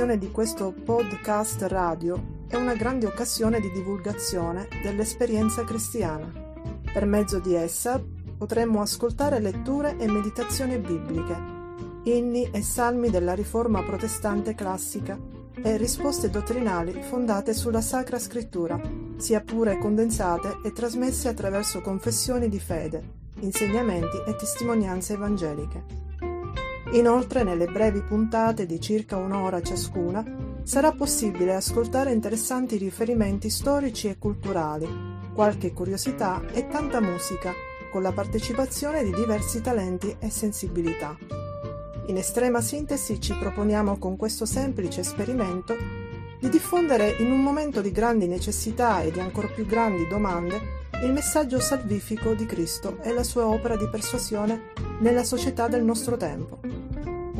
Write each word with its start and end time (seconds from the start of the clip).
Realizzazione 0.00 0.18
di 0.18 0.30
questo 0.30 0.72
podcast 0.72 1.62
radio 1.62 2.44
è 2.48 2.56
una 2.56 2.74
grande 2.74 3.06
occasione 3.06 3.60
di 3.60 3.70
divulgazione 3.70 4.66
dell'esperienza 4.82 5.62
cristiana. 5.64 6.32
Per 6.90 7.04
mezzo 7.04 7.38
di 7.38 7.54
essa 7.54 8.02
potremmo 8.38 8.80
ascoltare 8.80 9.40
letture 9.40 9.96
e 9.98 10.10
meditazioni 10.10 10.78
bibliche, 10.78 11.36
inni 12.04 12.48
e 12.50 12.62
salmi 12.62 13.10
della 13.10 13.34
riforma 13.34 13.82
protestante 13.82 14.54
classica 14.54 15.18
e 15.62 15.76
risposte 15.76 16.30
dottrinali 16.30 17.02
fondate 17.02 17.52
sulla 17.52 17.82
Sacra 17.82 18.18
Scrittura, 18.18 18.80
sia 19.16 19.42
pure 19.42 19.78
condensate 19.78 20.60
e 20.64 20.72
trasmesse 20.72 21.28
attraverso 21.28 21.82
confessioni 21.82 22.48
di 22.48 22.58
fede, 22.58 23.02
insegnamenti 23.40 24.16
e 24.26 24.34
testimonianze 24.34 25.12
evangeliche. 25.12 26.09
Inoltre, 26.92 27.44
nelle 27.44 27.66
brevi 27.66 28.02
puntate 28.02 28.66
di 28.66 28.80
circa 28.80 29.16
un'ora 29.16 29.62
ciascuna, 29.62 30.24
sarà 30.64 30.90
possibile 30.90 31.54
ascoltare 31.54 32.12
interessanti 32.12 32.76
riferimenti 32.76 33.48
storici 33.48 34.08
e 34.08 34.18
culturali, 34.18 34.88
qualche 35.32 35.72
curiosità 35.72 36.42
e 36.52 36.66
tanta 36.66 37.00
musica, 37.00 37.52
con 37.92 38.02
la 38.02 38.12
partecipazione 38.12 39.04
di 39.04 39.12
diversi 39.12 39.60
talenti 39.60 40.16
e 40.18 40.30
sensibilità. 40.30 41.16
In 42.06 42.16
estrema 42.16 42.60
sintesi 42.60 43.20
ci 43.20 43.36
proponiamo 43.38 43.96
con 43.98 44.16
questo 44.16 44.44
semplice 44.44 45.00
esperimento 45.00 45.76
di 46.40 46.48
diffondere 46.48 47.16
in 47.18 47.30
un 47.30 47.40
momento 47.40 47.80
di 47.80 47.92
grandi 47.92 48.26
necessità 48.26 49.02
e 49.02 49.12
di 49.12 49.20
ancor 49.20 49.52
più 49.52 49.64
grandi 49.64 50.08
domande 50.08 50.78
il 51.02 51.12
messaggio 51.12 51.60
salvifico 51.60 52.34
di 52.34 52.46
Cristo 52.46 52.98
e 53.02 53.12
la 53.12 53.22
sua 53.22 53.46
opera 53.46 53.76
di 53.76 53.88
persuasione 53.88 54.72
nella 55.00 55.24
società 55.24 55.68
del 55.68 55.82
nostro 55.82 56.16
tempo. 56.16 56.79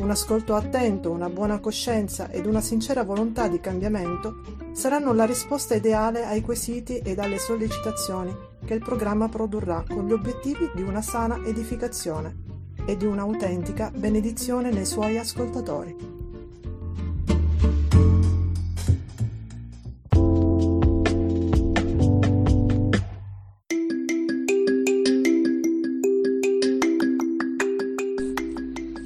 Un 0.01 0.09
ascolto 0.09 0.55
attento, 0.55 1.11
una 1.11 1.29
buona 1.29 1.59
coscienza 1.59 2.31
ed 2.31 2.47
una 2.47 2.59
sincera 2.59 3.03
volontà 3.03 3.47
di 3.47 3.59
cambiamento 3.59 4.41
saranno 4.71 5.13
la 5.13 5.25
risposta 5.25 5.75
ideale 5.75 6.25
ai 6.25 6.41
quesiti 6.41 6.97
ed 6.97 7.19
alle 7.19 7.37
sollecitazioni 7.37 8.35
che 8.65 8.73
il 8.73 8.83
programma 8.83 9.29
produrrà 9.29 9.83
con 9.87 10.07
gli 10.07 10.11
obiettivi 10.11 10.71
di 10.73 10.81
una 10.81 11.03
sana 11.03 11.45
edificazione 11.45 12.35
e 12.83 12.97
di 12.97 13.05
un'autentica 13.05 13.91
benedizione 13.95 14.71
nei 14.71 14.85
suoi 14.87 15.19
ascoltatori. 15.19 16.20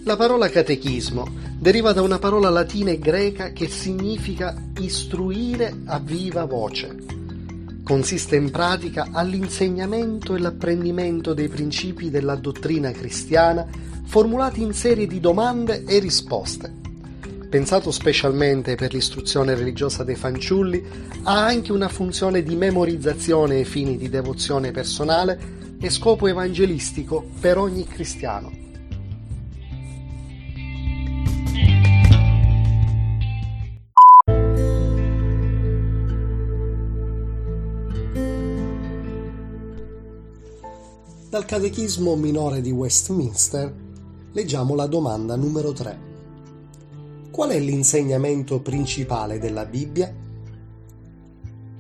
La 0.07 0.17
parola 0.17 0.49
catechismo 0.49 1.27
deriva 1.57 1.91
da 1.91 2.03
una 2.03 2.19
parola 2.19 2.51
latina 2.51 2.91
e 2.91 2.99
greca 2.99 3.51
che 3.53 3.67
significa 3.67 4.55
istruire 4.79 5.81
a 5.85 5.97
viva 5.97 6.45
voce. 6.45 6.95
Consiste 7.83 8.35
in 8.35 8.51
pratica 8.51 9.07
all'insegnamento 9.11 10.35
e 10.35 10.39
l'apprendimento 10.39 11.33
dei 11.33 11.47
principi 11.47 12.11
della 12.11 12.35
dottrina 12.35 12.91
cristiana 12.91 13.65
formulati 14.03 14.61
in 14.61 14.73
serie 14.73 15.07
di 15.07 15.19
domande 15.19 15.83
e 15.85 15.97
risposte. 15.97 16.71
Pensato 17.49 17.89
specialmente 17.89 18.75
per 18.75 18.93
l'istruzione 18.93 19.55
religiosa 19.55 20.03
dei 20.03 20.15
fanciulli, 20.15 20.85
ha 21.23 21.45
anche 21.47 21.71
una 21.71 21.89
funzione 21.89 22.43
di 22.43 22.55
memorizzazione 22.55 23.55
ai 23.55 23.65
fini 23.65 23.97
di 23.97 24.07
devozione 24.07 24.69
personale 24.69 25.39
e 25.79 25.89
scopo 25.89 26.27
evangelistico 26.27 27.27
per 27.39 27.57
ogni 27.57 27.87
cristiano. 27.87 28.64
Dal 41.35 41.43
Catechismo 41.43 42.15
minore 42.15 42.61
di 42.61 42.71
Westminster 42.71 43.69
leggiamo 44.31 44.73
la 44.73 44.87
domanda 44.87 45.35
numero 45.35 45.73
3. 45.73 45.99
Qual 47.29 47.49
è 47.49 47.59
l'insegnamento 47.59 48.61
principale 48.61 49.37
della 49.37 49.65
Bibbia? 49.65 50.15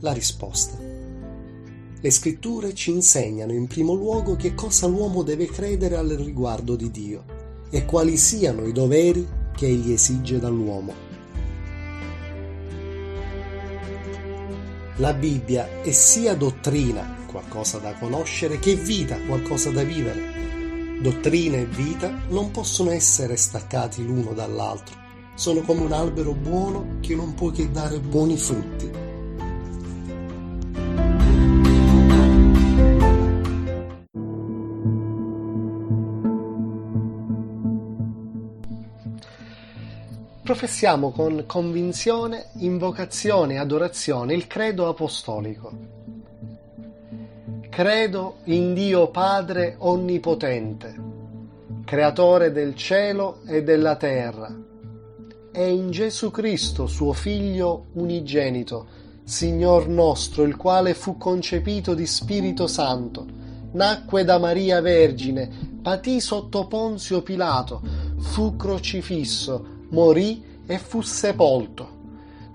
La 0.01 0.11
risposta. 0.11 0.77
Le 0.77 2.11
scritture 2.11 2.73
ci 2.73 2.91
insegnano 2.91 3.53
in 3.53 3.67
primo 3.67 3.93
luogo 3.93 4.35
che 4.35 4.53
cosa 4.53 4.87
l'uomo 4.87 5.23
deve 5.23 5.45
credere 5.45 5.95
al 5.95 6.09
riguardo 6.09 6.75
di 6.75 6.91
Dio 6.91 7.23
e 7.69 7.85
quali 7.85 8.17
siano 8.17 8.65
i 8.65 8.73
doveri 8.73 9.25
che 9.55 9.67
egli 9.67 9.93
esige 9.93 10.37
dall'uomo. 10.37 10.93
La 14.97 15.13
Bibbia 15.13 15.81
è 15.81 15.91
sia 15.93 16.35
dottrina 16.35 17.23
qualcosa 17.35 17.79
da 17.79 17.93
conoscere 17.95 18.59
che 18.59 18.75
vita, 18.75 19.17
qualcosa 19.27 19.69
da 19.69 19.83
vivere. 19.83 21.01
Dottrina 21.01 21.57
e 21.57 21.65
vita 21.65 22.09
non 22.29 22.49
possono 22.51 22.91
essere 22.91 23.35
staccati 23.35 24.05
l'uno 24.05 24.31
dall'altro, 24.31 24.95
sono 25.35 25.59
come 25.59 25.81
un 25.81 25.91
albero 25.91 26.31
buono 26.31 26.99
che 27.01 27.13
non 27.13 27.33
può 27.33 27.51
che 27.51 27.69
dare 27.69 27.99
buoni 27.99 28.37
frutti. 28.37 29.03
Professiamo 40.41 41.11
con 41.11 41.43
convinzione, 41.45 42.51
invocazione 42.59 43.55
e 43.55 43.57
adorazione 43.57 44.33
il 44.33 44.47
credo 44.47 44.87
apostolico. 44.87 46.04
Credo 47.75 48.37
in 48.45 48.73
Dio 48.73 49.09
Padre 49.09 49.75
Onnipotente, 49.79 50.95
Creatore 51.83 52.53
del 52.53 52.73
cielo 52.73 53.39
e 53.45 53.63
della 53.63 53.97
terra, 53.97 54.49
e 55.51 55.73
in 55.73 55.91
Gesù 55.91 56.31
Cristo, 56.31 56.87
suo 56.87 57.11
Figlio 57.11 57.87
unigenito, 57.95 58.87
Signor 59.25 59.89
nostro, 59.89 60.43
il 60.43 60.55
quale 60.55 60.93
fu 60.93 61.17
concepito 61.17 61.93
di 61.93 62.05
Spirito 62.05 62.65
Santo, 62.65 63.25
nacque 63.73 64.23
da 64.23 64.39
Maria 64.39 64.79
Vergine, 64.79 65.49
patì 65.81 66.21
sotto 66.21 66.67
Ponzio 66.67 67.23
Pilato, 67.23 67.81
fu 68.19 68.55
crocifisso, 68.55 69.81
morì 69.89 70.61
e 70.65 70.77
fu 70.77 71.01
sepolto, 71.01 71.89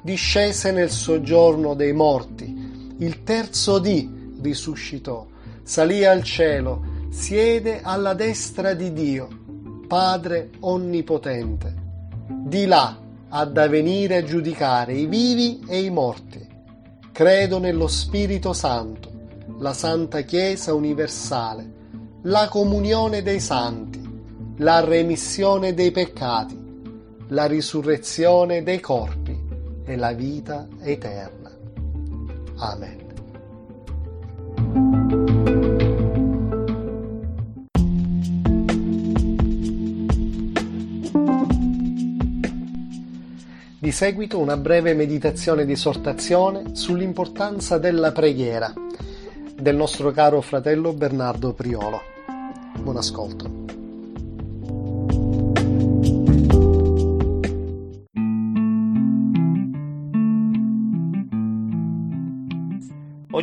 discese 0.03 0.73
nel 0.73 0.89
soggiorno 0.89 1.75
dei 1.75 1.93
morti, 1.93 2.95
il 2.97 3.23
terzo 3.23 3.79
dì 3.79 4.17
risuscitò, 4.41 5.27
salì 5.63 6.05
al 6.05 6.23
cielo, 6.23 6.83
siede 7.11 7.81
alla 7.83 8.15
destra 8.15 8.75
di 8.75 8.93
Dio, 8.93 9.29
Padre 9.87 10.51
Onnipotente. 10.61 11.75
Di 12.27 12.67
là 12.67 12.99
ha 13.29 13.45
da 13.45 13.69
venire 13.69 14.17
a 14.17 14.25
giudicare 14.25 14.95
i 14.95 15.07
vivi 15.07 15.65
e 15.69 15.83
i 15.83 15.91
morti. 15.91 16.47
Credo 17.13 17.59
nello 17.59 17.87
Spirito 17.87 18.53
Santo, 18.53 19.11
la 19.59 19.73
Santa 19.73 20.23
Chiesa 20.23 20.75
universale, 20.75 21.79
la 22.23 22.49
comunione 22.49 23.23
dei 23.23 23.41
santi, 23.41 24.01
la 24.59 24.81
remissione 24.81 25.75
dei 25.75 25.91
peccati, 25.91 26.59
la 27.29 27.47
risurrezione 27.47 28.63
dei 28.63 28.81
corpi 28.81 29.39
e 29.85 29.97
la 29.97 30.13
vita 30.13 30.67
eterna. 30.81 31.51
Amen. 32.57 33.10
Di 43.79 43.93
seguito 43.93 44.39
una 44.39 44.57
breve 44.57 44.95
meditazione 44.95 45.65
di 45.65 45.73
esortazione 45.73 46.77
sull'importanza 46.77 47.79
della 47.79 48.13
preghiera 48.13 48.73
del 49.61 49.75
nostro 49.75 50.11
caro 50.11 50.41
fratello 50.41 50.93
Bernardo 50.93 51.53
Priolo. 51.53 52.01
Buon 52.79 52.97
ascolto. 52.99 53.60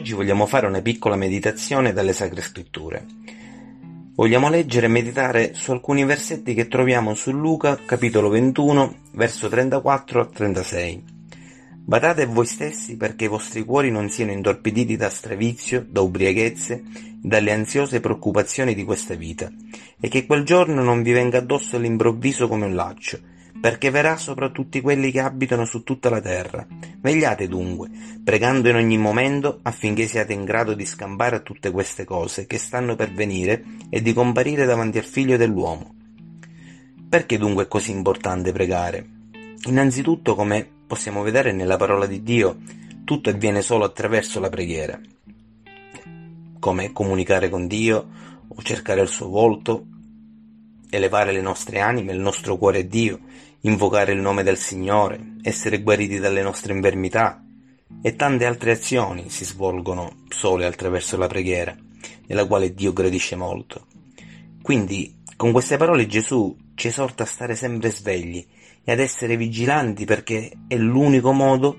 Oggi 0.07 0.15
vogliamo 0.15 0.45
fare 0.45 0.67
una 0.67 0.81
piccola 0.81 1.17
meditazione 1.17 1.91
dalle 1.91 2.13
Sacre 2.13 2.39
Scritture. 2.39 3.05
Vogliamo 4.15 4.47
leggere 4.47 4.85
e 4.85 4.89
meditare 4.89 5.53
su 5.53 5.73
alcuni 5.73 6.05
versetti 6.05 6.53
che 6.53 6.69
troviamo 6.69 7.13
su 7.13 7.31
Luca, 7.31 7.75
capitolo 7.75 8.29
21, 8.29 8.99
verso 9.15 9.49
34 9.49 10.21
a 10.21 10.25
36. 10.27 11.03
Badate 11.83 12.25
voi 12.25 12.45
stessi 12.45 12.95
perché 12.95 13.25
i 13.25 13.27
vostri 13.27 13.65
cuori 13.65 13.91
non 13.91 14.07
siano 14.07 14.31
intorpiditi 14.31 14.95
da 14.95 15.09
stravizio, 15.09 15.85
da 15.85 15.99
ubriachezze, 15.99 16.85
dalle 17.21 17.51
ansiose 17.51 17.99
preoccupazioni 17.99 18.73
di 18.73 18.85
questa 18.85 19.15
vita, 19.15 19.51
e 19.99 20.07
che 20.07 20.25
quel 20.25 20.45
giorno 20.45 20.81
non 20.83 21.03
vi 21.03 21.11
venga 21.11 21.39
addosso 21.39 21.75
all'improvviso 21.75 22.47
come 22.47 22.63
un 22.63 22.75
laccio, 22.75 23.19
perché 23.59 23.89
verrà 23.89 24.17
sopra 24.17 24.49
tutti 24.49 24.81
quelli 24.81 25.11
che 25.11 25.19
abitano 25.19 25.65
su 25.65 25.83
tutta 25.83 26.09
la 26.09 26.21
terra. 26.21 26.65
Vegliate 26.99 27.47
dunque, 27.47 27.89
pregando 28.23 28.69
in 28.69 28.75
ogni 28.75 28.97
momento 28.97 29.59
affinché 29.63 30.07
siate 30.07 30.33
in 30.33 30.45
grado 30.45 30.73
di 30.73 30.85
scampare 30.85 31.37
a 31.37 31.41
tutte 31.41 31.71
queste 31.71 32.05
cose 32.05 32.45
che 32.45 32.57
stanno 32.57 32.95
per 32.95 33.11
venire 33.11 33.63
e 33.89 34.01
di 34.01 34.13
comparire 34.13 34.65
davanti 34.65 34.97
al 34.97 35.03
figlio 35.03 35.37
dell'uomo. 35.37 35.95
Perché 37.09 37.37
dunque 37.37 37.63
è 37.63 37.67
così 37.67 37.91
importante 37.91 38.51
pregare? 38.51 39.05
Innanzitutto, 39.65 40.35
come 40.35 40.67
possiamo 40.85 41.21
vedere 41.23 41.51
nella 41.51 41.77
parola 41.77 42.05
di 42.05 42.21
Dio, 42.21 42.57
tutto 43.03 43.29
avviene 43.29 43.61
solo 43.61 43.85
attraverso 43.85 44.39
la 44.39 44.49
preghiera. 44.49 44.99
Come 46.59 46.91
comunicare 46.91 47.49
con 47.49 47.67
Dio 47.67 48.07
o 48.47 48.61
cercare 48.61 49.01
il 49.01 49.07
suo 49.07 49.29
volto, 49.29 49.85
elevare 50.89 51.31
le 51.31 51.41
nostre 51.41 51.79
anime, 51.79 52.13
il 52.13 52.19
nostro 52.19 52.57
cuore 52.57 52.79
a 52.79 52.83
Dio, 52.83 53.19
invocare 53.67 54.13
il 54.13 54.19
nome 54.19 54.43
del 54.43 54.57
Signore, 54.57 55.35
essere 55.41 55.81
guariti 55.81 56.19
dalle 56.19 56.41
nostre 56.41 56.73
infermità 56.73 57.43
e 58.01 58.15
tante 58.15 58.45
altre 58.45 58.71
azioni 58.71 59.29
si 59.29 59.43
svolgono 59.43 60.23
sole 60.29 60.65
attraverso 60.65 61.17
la 61.17 61.27
preghiera, 61.27 61.75
nella 62.27 62.45
quale 62.45 62.73
Dio 62.73 62.93
gradisce 62.93 63.35
molto. 63.35 63.87
Quindi, 64.61 65.21
con 65.35 65.51
queste 65.51 65.75
parole 65.75 66.07
Gesù 66.07 66.55
ci 66.75 66.87
esorta 66.87 67.23
a 67.23 67.27
stare 67.27 67.55
sempre 67.55 67.91
svegli 67.91 68.45
e 68.83 68.91
ad 68.91 68.99
essere 68.99 69.35
vigilanti 69.35 70.05
perché 70.05 70.51
è 70.67 70.77
l'unico 70.77 71.33
modo 71.33 71.77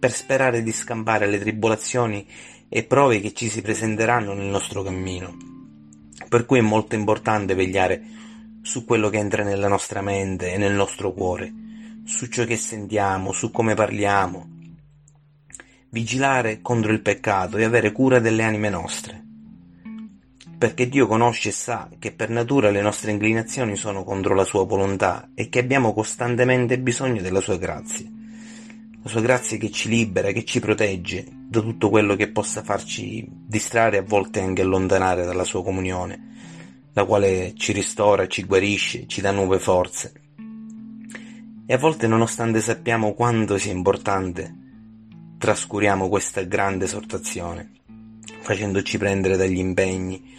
per 0.00 0.10
sperare 0.10 0.62
di 0.62 0.72
scampare 0.72 1.28
le 1.28 1.38
tribolazioni 1.38 2.26
e 2.68 2.82
prove 2.84 3.20
che 3.20 3.32
ci 3.32 3.48
si 3.48 3.62
presenteranno 3.62 4.34
nel 4.34 4.46
nostro 4.46 4.82
cammino. 4.82 5.36
Per 6.28 6.44
cui 6.44 6.58
è 6.58 6.62
molto 6.62 6.96
importante 6.96 7.54
vegliare 7.54 8.18
su 8.62 8.84
quello 8.84 9.08
che 9.08 9.18
entra 9.18 9.42
nella 9.42 9.68
nostra 9.68 10.02
mente 10.02 10.52
e 10.52 10.58
nel 10.58 10.74
nostro 10.74 11.12
cuore, 11.12 11.52
su 12.04 12.26
ciò 12.26 12.44
che 12.44 12.56
sentiamo, 12.56 13.32
su 13.32 13.50
come 13.50 13.74
parliamo. 13.74 14.58
Vigilare 15.90 16.60
contro 16.60 16.92
il 16.92 17.00
peccato 17.00 17.56
e 17.56 17.64
avere 17.64 17.90
cura 17.90 18.18
delle 18.18 18.42
anime 18.42 18.68
nostre. 18.68 19.24
Perché 20.58 20.88
Dio 20.88 21.06
conosce 21.06 21.48
e 21.48 21.52
sa 21.52 21.88
che 21.98 22.12
per 22.12 22.28
natura 22.28 22.70
le 22.70 22.82
nostre 22.82 23.10
inclinazioni 23.10 23.76
sono 23.76 24.04
contro 24.04 24.34
la 24.34 24.44
sua 24.44 24.64
volontà 24.64 25.30
e 25.34 25.48
che 25.48 25.58
abbiamo 25.58 25.94
costantemente 25.94 26.78
bisogno 26.78 27.22
della 27.22 27.40
sua 27.40 27.56
grazia. 27.56 28.06
La 29.02 29.08
sua 29.08 29.22
grazia 29.22 29.56
che 29.56 29.70
ci 29.70 29.88
libera, 29.88 30.32
che 30.32 30.44
ci 30.44 30.60
protegge 30.60 31.26
da 31.30 31.60
tutto 31.60 31.88
quello 31.88 32.14
che 32.14 32.28
possa 32.30 32.62
farci 32.62 33.26
distrarre 33.26 33.96
e 33.96 34.00
a 34.00 34.04
volte 34.06 34.40
anche 34.40 34.60
allontanare 34.60 35.24
dalla 35.24 35.44
sua 35.44 35.64
comunione 35.64 36.28
la 36.92 37.04
quale 37.04 37.52
ci 37.56 37.72
ristora, 37.72 38.26
ci 38.26 38.44
guarisce, 38.44 39.06
ci 39.06 39.20
dà 39.20 39.30
nuove 39.30 39.58
forze. 39.58 40.12
E 41.66 41.72
a 41.72 41.78
volte, 41.78 42.06
nonostante 42.06 42.60
sappiamo 42.60 43.14
quanto 43.14 43.56
sia 43.58 43.72
importante, 43.72 44.54
trascuriamo 45.38 46.08
questa 46.08 46.42
grande 46.42 46.86
esortazione, 46.86 47.70
facendoci 48.40 48.98
prendere 48.98 49.36
dagli 49.36 49.58
impegni, 49.58 50.34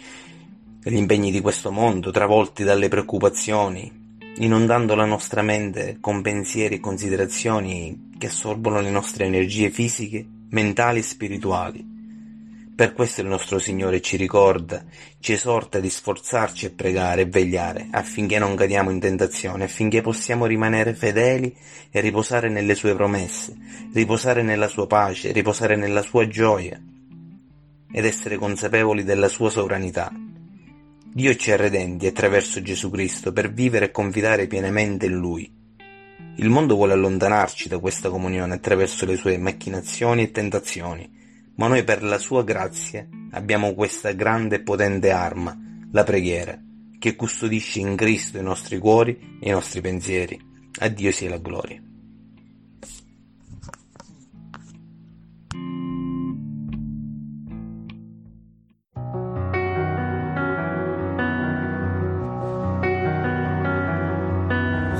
dagli 0.80 0.96
impegni 0.96 1.30
di 1.30 1.40
questo 1.40 1.70
mondo, 1.70 2.10
travolti 2.10 2.64
dalle 2.64 2.88
preoccupazioni, 2.88 4.18
inondando 4.36 4.94
la 4.94 5.06
nostra 5.06 5.40
mente 5.40 5.96
con 6.00 6.20
pensieri 6.20 6.76
e 6.76 6.80
considerazioni 6.80 8.10
che 8.18 8.26
assorbono 8.26 8.80
le 8.80 8.90
nostre 8.90 9.24
energie 9.24 9.70
fisiche, 9.70 10.26
mentali 10.50 10.98
e 10.98 11.02
spirituali 11.02 11.91
per 12.74 12.94
questo 12.94 13.20
il 13.20 13.26
nostro 13.26 13.58
Signore 13.58 14.00
ci 14.00 14.16
ricorda, 14.16 14.82
ci 15.20 15.32
esorta 15.32 15.78
di 15.78 15.90
sforzarci 15.90 16.66
a 16.66 16.72
pregare 16.74 17.22
e 17.22 17.26
vegliare 17.26 17.88
affinché 17.90 18.38
non 18.38 18.56
cadiamo 18.56 18.90
in 18.90 18.98
tentazione, 18.98 19.64
affinché 19.64 20.00
possiamo 20.00 20.46
rimanere 20.46 20.94
fedeli 20.94 21.54
e 21.90 22.00
riposare 22.00 22.48
nelle 22.48 22.74
sue 22.74 22.94
promesse, 22.94 23.54
riposare 23.92 24.42
nella 24.42 24.68
sua 24.68 24.86
pace, 24.86 25.32
riposare 25.32 25.76
nella 25.76 26.02
sua 26.02 26.26
gioia 26.26 26.80
ed 27.92 28.04
essere 28.06 28.36
consapevoli 28.36 29.04
della 29.04 29.28
sua 29.28 29.50
sovranità. 29.50 30.10
Dio 31.14 31.36
ci 31.36 31.50
ha 31.50 31.56
redenti 31.56 32.06
attraverso 32.06 32.62
Gesù 32.62 32.88
Cristo 32.90 33.32
per 33.32 33.52
vivere 33.52 33.86
e 33.86 33.90
confidare 33.90 34.46
pienamente 34.46 35.04
in 35.04 35.16
Lui. 35.16 35.60
Il 36.36 36.48
mondo 36.48 36.74
vuole 36.74 36.94
allontanarci 36.94 37.68
da 37.68 37.78
questa 37.78 38.08
comunione 38.08 38.54
attraverso 38.54 39.04
le 39.04 39.18
sue 39.18 39.36
macchinazioni 39.36 40.22
e 40.22 40.30
tentazioni, 40.30 41.20
ma 41.56 41.68
noi 41.68 41.84
per 41.84 42.02
la 42.02 42.18
sua 42.18 42.44
grazia 42.44 43.06
abbiamo 43.32 43.74
questa 43.74 44.12
grande 44.12 44.56
e 44.56 44.60
potente 44.62 45.10
arma, 45.10 45.56
la 45.90 46.04
preghiera, 46.04 46.58
che 46.98 47.16
custodisce 47.16 47.80
in 47.80 47.96
Cristo 47.96 48.38
i 48.38 48.42
nostri 48.42 48.78
cuori 48.78 49.38
e 49.40 49.48
i 49.48 49.52
nostri 49.52 49.80
pensieri. 49.80 50.40
A 50.78 50.88
Dio 50.88 51.12
sia 51.12 51.28
la 51.28 51.38
gloria. 51.38 51.82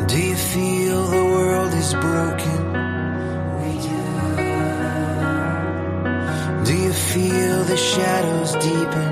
Do 0.07 0.19
you 0.19 0.35
feel 0.35 1.07
the 1.09 1.25
world 1.25 1.73
is 1.73 1.95
broken? 1.95 2.52
The 7.73 7.79
shadows 7.79 8.53
deepen? 8.67 9.11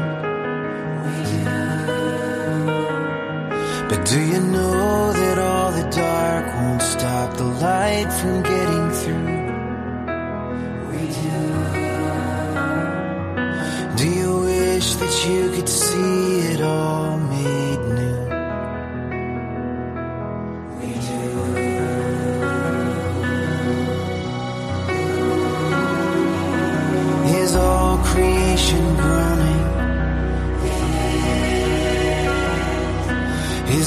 But 3.88 4.00
do 4.04 4.20
you 4.32 4.40
know 4.54 5.12
that 5.20 5.38
all 5.38 5.72
the 5.72 5.86
dark 5.88 6.46
won't 6.56 6.82
stop 6.82 7.36
the 7.38 7.50
light 7.66 8.10
from 8.18 8.42
getting 8.42 8.86
through? 9.00 9.40
Do 13.98 14.06
you 14.20 14.32
wish 14.52 14.88
that 15.00 15.14
you 15.26 15.42
could 15.54 15.68
see 15.68 16.40
it 16.52 16.60
all 16.60 17.19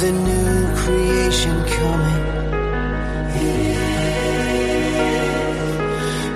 a 0.03 0.12
new 0.12 0.75
creation 0.81 1.55
coming? 1.75 2.24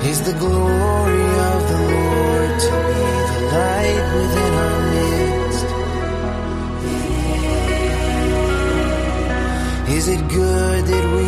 Is 0.10 0.20
the 0.24 0.36
glory 0.40 1.28
of 1.52 1.60
the 1.72 1.80
Lord 1.92 2.52
to 2.66 2.72
be 2.88 3.08
the 3.32 3.40
light 3.56 4.06
within 4.16 4.54
our 4.68 4.80
midst? 4.96 5.68
Is 9.98 10.06
it 10.16 10.22
good 10.30 10.82
that 10.92 11.06
we 11.16 11.28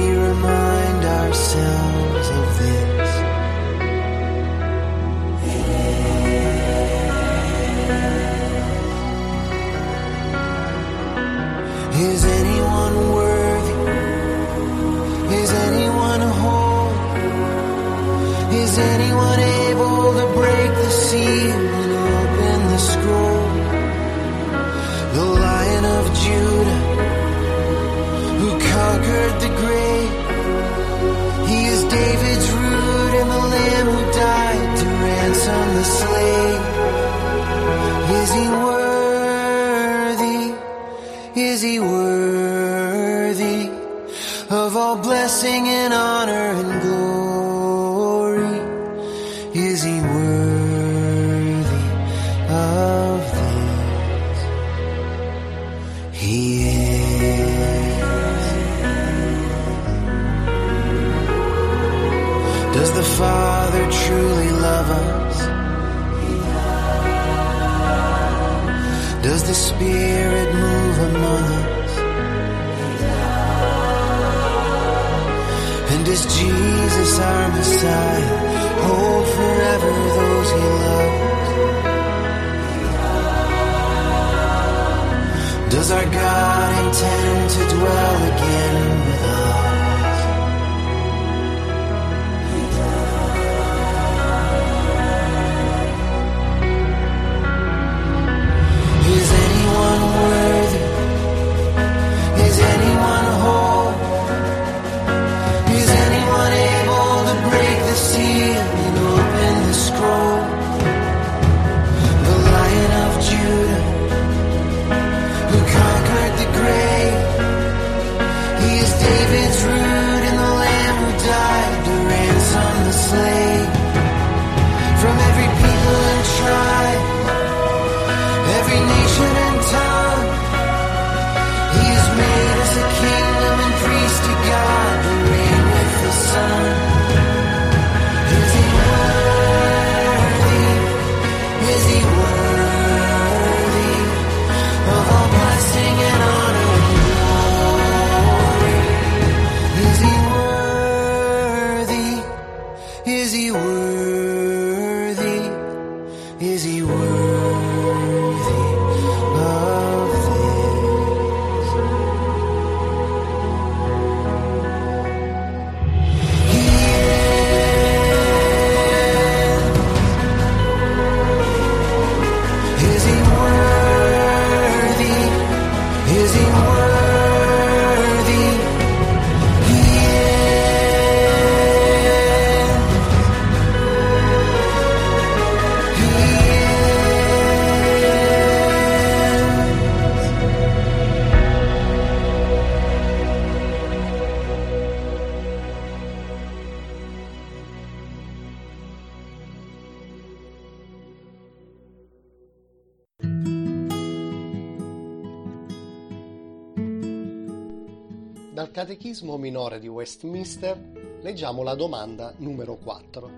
Dal 208.59 208.71
Catechismo 208.71 209.37
minore 209.37 209.79
di 209.79 209.87
Westminster 209.87 210.77
leggiamo 211.21 211.63
la 211.63 211.75
domanda 211.75 212.33
numero 212.39 212.75
4. 212.75 213.31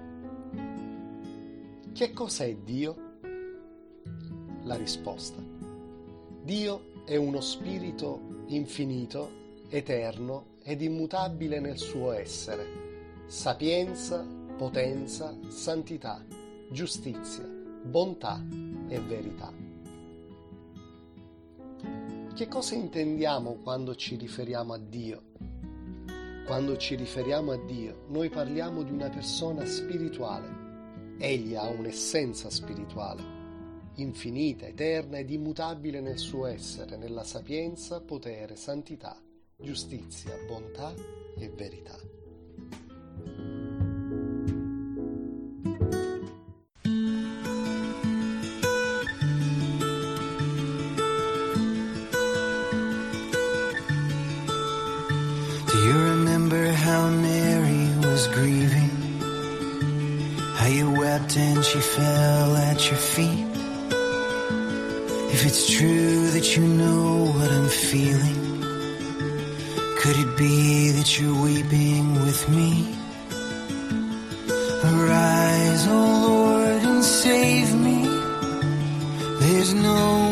Che 1.94 2.12
cos'è 2.12 2.56
Dio? 2.56 2.96
La 4.63 4.75
risposta. 4.75 5.40
Dio 6.42 7.04
è 7.06 7.18
uno 7.18 7.40
spirito 7.40 8.46
infinito, 8.48 9.30
eterno 9.70 10.56
ed 10.63 10.82
immutabile 10.82 11.60
nel 11.60 11.78
suo 11.78 12.13
essere, 12.13 12.66
sapienza, 13.28 14.25
potenza, 14.58 15.38
santità, 15.50 16.25
giustizia, 16.72 17.48
bontà 17.84 18.44
e 18.88 19.00
verità. 19.00 19.71
Che 22.41 22.48
cosa 22.48 22.74
intendiamo 22.74 23.60
quando 23.62 23.93
ci 23.93 24.15
riferiamo 24.15 24.74
a 24.74 24.79
Dio? 24.79 25.25
Quando 26.43 26.75
ci 26.75 26.95
riferiamo 26.95 27.51
a 27.51 27.57
Dio, 27.57 28.05
noi 28.07 28.29
parliamo 28.29 28.81
di 28.81 28.91
una 28.91 29.10
persona 29.10 29.63
spirituale. 29.63 31.19
Egli 31.19 31.53
ha 31.53 31.67
un'essenza 31.67 32.50
spirituale, 32.50 33.21
infinita, 33.98 34.65
eterna 34.65 35.19
ed 35.19 35.29
immutabile 35.29 36.01
nel 36.01 36.17
suo 36.17 36.48
essere, 36.48 36.98
nella 36.98 37.24
sapienza, 37.24 38.01
potere, 38.01 38.55
santità, 38.55 39.21
giustizia, 39.55 40.36
bontà 40.48 40.95
e 41.38 41.48
verità. 41.48 42.21
And 61.37 61.63
she 61.63 61.79
fell 61.79 62.55
at 62.57 62.89
your 62.89 62.98
feet. 62.98 63.48
If 65.33 65.46
it's 65.46 65.70
true 65.77 66.29
that 66.31 66.57
you 66.57 66.63
know 66.63 67.31
what 67.35 67.50
I'm 67.51 67.70
feeling, 67.70 68.41
could 70.00 70.17
it 70.17 70.37
be 70.37 70.91
that 70.91 71.20
you're 71.20 71.41
weeping 71.41 72.13
with 72.25 72.50
me? 72.50 72.96
Arise, 74.83 75.87
O 75.87 75.91
oh 75.91 76.27
Lord, 76.27 76.83
and 76.83 77.03
save 77.03 77.74
me. 77.75 78.03
There's 79.39 79.74
nowhere 79.74 80.30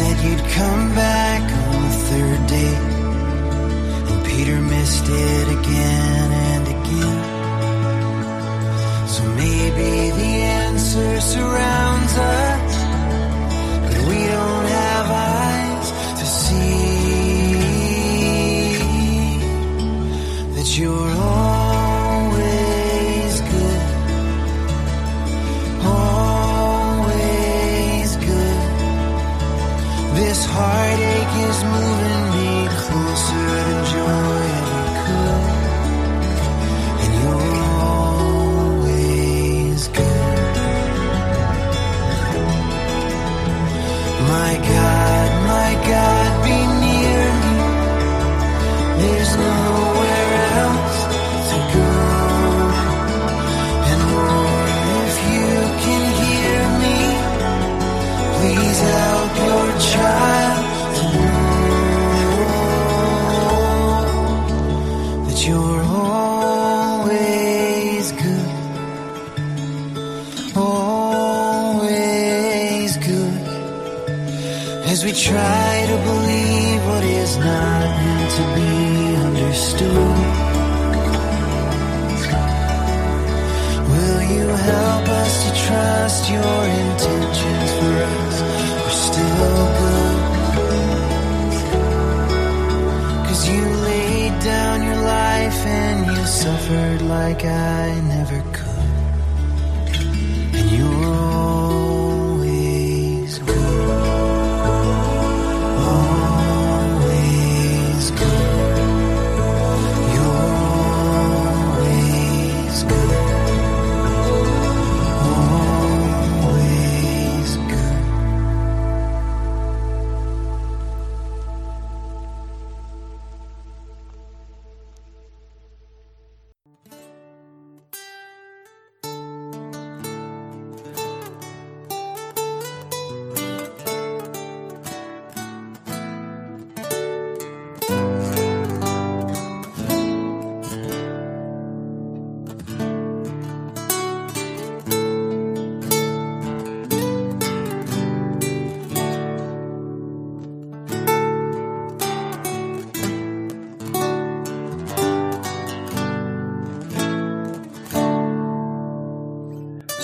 said 0.00 0.18
you'd 0.24 0.44
come 0.60 0.84
back 0.94 1.42
on 1.64 1.76
the 1.86 1.94
third 2.08 2.40
day. 2.58 2.76
And 4.10 4.20
Peter 4.30 4.58
missed 4.74 5.06
it 5.08 5.46
again 5.58 6.28
and 6.48 6.64
again. 6.76 7.20
So 9.14 9.22
maybe 9.42 9.90
the 10.20 10.32
answer 10.62 11.20
surrounds 11.20 11.69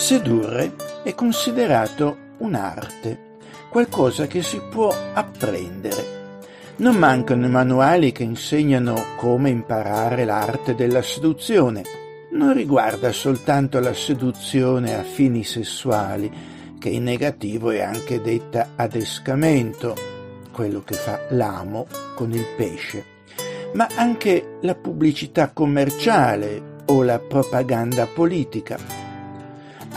Sedurre 0.07 0.73
è 1.03 1.17
considerato 1.17 2.17
un'arte, 2.39 3.39
qualcosa 3.69 4.29
che 4.29 4.41
si 4.41 4.61
può 4.71 4.95
apprendere. 5.13 6.45
Non 6.77 6.95
mancano 6.95 7.49
manuali 7.49 8.13
che 8.13 8.23
insegnano 8.23 9.17
come 9.17 9.51
imparare 9.51 10.25
l'arte 10.25 10.77
della 10.77 11.03
seduzione. 11.03 11.83
Non 12.31 12.53
riguarda 12.55 13.11
soltanto 13.11 13.81
la 13.81 13.95
seduzione 13.95 14.95
a 14.95 15.03
fini 15.03 15.43
sessuali, 15.43 16.31
che 16.79 16.89
in 16.89 17.03
negativo 17.03 17.71
è 17.71 17.81
anche 17.81 18.23
detta 18.23 18.75
adescamento, 18.77 19.97
quello 20.53 20.85
che 20.85 20.95
fa 20.95 21.19
l'amo 21.31 21.89
con 22.15 22.31
il 22.31 22.47
pesce, 22.57 23.05
ma 23.73 23.89
anche 23.97 24.59
la 24.61 24.77
pubblicità 24.77 25.51
commerciale 25.51 26.85
o 26.87 27.03
la 27.03 27.19
propaganda 27.19 28.07
politica 28.07 28.96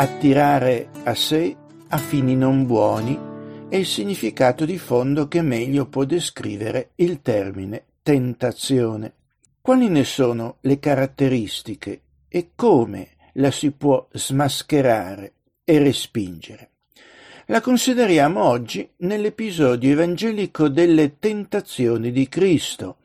attirare 0.01 0.88
a 1.03 1.13
sé 1.13 1.53
a 1.89 1.97
fini 1.97 2.33
non 2.33 2.65
buoni 2.65 3.19
è 3.67 3.75
il 3.75 3.85
significato 3.85 4.63
di 4.63 4.77
fondo 4.77 5.27
che 5.27 5.41
meglio 5.41 5.88
può 5.88 6.05
descrivere 6.05 6.91
il 6.95 7.21
termine 7.21 7.83
tentazione. 8.01 9.13
Quali 9.59 9.89
ne 9.89 10.05
sono 10.05 10.55
le 10.62 10.79
caratteristiche 10.79 12.01
e 12.29 12.51
come 12.55 13.09
la 13.33 13.51
si 13.51 13.71
può 13.71 14.07
smascherare 14.13 15.33
e 15.65 15.79
respingere? 15.79 16.69
La 17.47 17.59
consideriamo 17.59 18.41
oggi 18.41 18.89
nell'episodio 18.99 19.91
evangelico 19.91 20.69
delle 20.69 21.19
tentazioni 21.19 22.13
di 22.13 22.29
Cristo, 22.29 22.99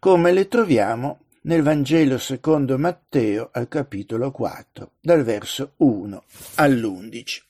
come 0.00 0.32
le 0.32 0.48
troviamo 0.48 1.19
nel 1.42 1.62
Vangelo 1.62 2.18
secondo 2.18 2.76
Matteo 2.76 3.48
al 3.52 3.68
capitolo 3.68 4.30
4, 4.30 4.92
dal 5.00 5.22
verso 5.22 5.72
1 5.78 6.22
all'11. 6.56 7.40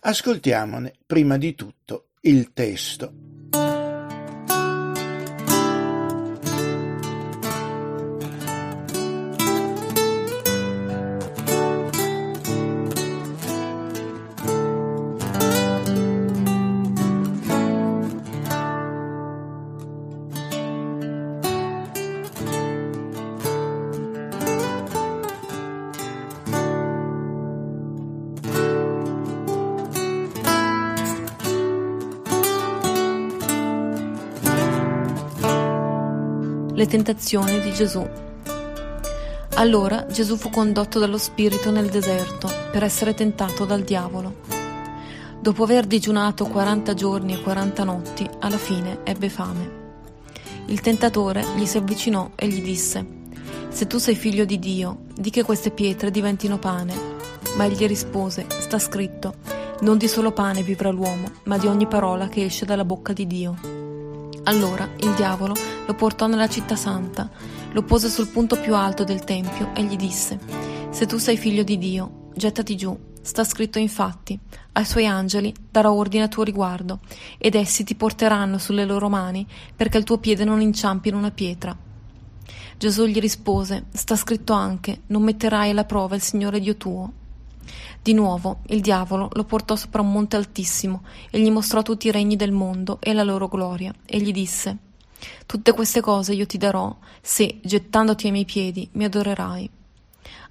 Ascoltiamone 0.00 0.94
prima 1.04 1.36
di 1.36 1.54
tutto 1.54 2.08
il 2.20 2.52
testo. 2.52 3.25
Le 36.76 36.86
tentazioni 36.86 37.58
di 37.60 37.72
Gesù. 37.72 38.06
Allora 39.54 40.04
Gesù 40.10 40.36
fu 40.36 40.50
condotto 40.50 40.98
dallo 40.98 41.16
Spirito 41.16 41.70
nel 41.70 41.88
deserto 41.88 42.50
per 42.70 42.82
essere 42.84 43.14
tentato 43.14 43.64
dal 43.64 43.80
diavolo. 43.80 44.42
Dopo 45.40 45.62
aver 45.62 45.86
digiunato 45.86 46.44
40 46.44 46.92
giorni 46.92 47.32
e 47.32 47.40
40 47.40 47.82
notti, 47.82 48.28
alla 48.40 48.58
fine 48.58 48.98
ebbe 49.04 49.30
fame. 49.30 49.70
Il 50.66 50.82
tentatore 50.82 51.42
gli 51.56 51.64
si 51.64 51.78
avvicinò 51.78 52.32
e 52.34 52.46
gli 52.46 52.60
disse, 52.60 53.06
Se 53.70 53.86
tu 53.86 53.96
sei 53.96 54.14
figlio 54.14 54.44
di 54.44 54.58
Dio, 54.58 55.04
di 55.14 55.30
che 55.30 55.44
queste 55.44 55.70
pietre 55.70 56.10
diventino 56.10 56.58
pane. 56.58 56.94
Ma 57.56 57.64
egli 57.64 57.86
rispose, 57.86 58.44
sta 58.58 58.78
scritto, 58.78 59.36
non 59.80 59.96
di 59.96 60.08
solo 60.08 60.30
pane 60.30 60.62
vivrà 60.62 60.90
l'uomo, 60.90 61.30
ma 61.44 61.56
di 61.56 61.68
ogni 61.68 61.86
parola 61.86 62.28
che 62.28 62.44
esce 62.44 62.66
dalla 62.66 62.84
bocca 62.84 63.14
di 63.14 63.26
Dio. 63.26 63.85
Allora 64.48 64.88
il 65.00 65.12
diavolo 65.14 65.54
lo 65.86 65.94
portò 65.94 66.28
nella 66.28 66.48
città 66.48 66.76
santa, 66.76 67.28
lo 67.72 67.82
pose 67.82 68.08
sul 68.08 68.28
punto 68.28 68.56
più 68.60 68.76
alto 68.76 69.02
del 69.02 69.24
tempio 69.24 69.74
e 69.74 69.82
gli 69.82 69.96
disse, 69.96 70.38
Se 70.90 71.04
tu 71.06 71.18
sei 71.18 71.36
figlio 71.36 71.64
di 71.64 71.78
Dio, 71.78 72.28
gettati 72.34 72.76
giù. 72.76 72.96
Sta 73.20 73.42
scritto 73.42 73.80
infatti, 73.80 74.38
ai 74.72 74.84
suoi 74.84 75.04
angeli 75.04 75.52
darò 75.68 75.92
ordine 75.92 76.22
a 76.22 76.28
tuo 76.28 76.44
riguardo, 76.44 77.00
ed 77.38 77.56
essi 77.56 77.82
ti 77.82 77.96
porteranno 77.96 78.58
sulle 78.58 78.84
loro 78.84 79.08
mani, 79.08 79.44
perché 79.74 79.98
il 79.98 80.04
tuo 80.04 80.18
piede 80.18 80.44
non 80.44 80.60
inciampi 80.60 81.08
in 81.08 81.16
una 81.16 81.32
pietra. 81.32 81.76
Gesù 82.78 83.04
gli 83.06 83.18
rispose, 83.18 83.86
sta 83.92 84.14
scritto 84.14 84.52
anche, 84.52 85.00
non 85.08 85.24
metterai 85.24 85.70
alla 85.70 85.84
prova 85.84 86.14
il 86.14 86.22
Signore 86.22 86.60
Dio 86.60 86.76
tuo. 86.76 87.12
Di 88.06 88.14
nuovo 88.14 88.60
il 88.66 88.82
diavolo 88.82 89.28
lo 89.32 89.42
portò 89.42 89.74
sopra 89.74 90.00
un 90.00 90.12
monte 90.12 90.36
altissimo 90.36 91.02
e 91.28 91.40
gli 91.40 91.50
mostrò 91.50 91.82
tutti 91.82 92.06
i 92.06 92.12
regni 92.12 92.36
del 92.36 92.52
mondo 92.52 92.98
e 93.00 93.12
la 93.12 93.24
loro 93.24 93.48
gloria, 93.48 93.92
e 94.04 94.18
gli 94.18 94.30
disse 94.30 94.76
Tutte 95.44 95.72
queste 95.72 96.00
cose 96.00 96.32
io 96.32 96.46
ti 96.46 96.56
darò, 96.56 96.96
se, 97.20 97.58
gettandoti 97.60 98.26
ai 98.26 98.30
miei 98.30 98.44
piedi, 98.44 98.88
mi 98.92 99.02
adorerai. 99.02 99.68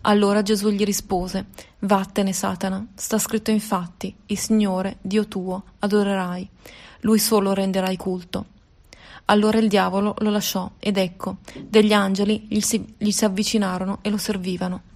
Allora 0.01 0.41
Gesù 0.41 0.67
gli 0.67 0.83
rispose 0.83 1.45
Vattene, 1.79 2.33
Satana, 2.33 2.87
sta 2.93 3.17
scritto 3.17 3.51
infatti, 3.51 4.13
il 4.25 4.37
Signore, 4.37 4.97
Dio 4.99 5.25
tuo, 5.25 5.63
adorerai, 5.79 6.49
lui 7.03 7.19
solo 7.19 7.53
renderai 7.53 7.95
culto. 7.95 8.47
Allora 9.27 9.59
il 9.59 9.69
diavolo 9.69 10.13
lo 10.17 10.29
lasciò, 10.29 10.69
ed 10.77 10.97
ecco, 10.97 11.37
degli 11.61 11.93
angeli 11.93 12.47
gli 12.49 12.59
si, 12.59 12.95
gli 12.97 13.11
si 13.11 13.23
avvicinarono 13.23 13.99
e 14.01 14.09
lo 14.09 14.17
servivano. 14.17 14.93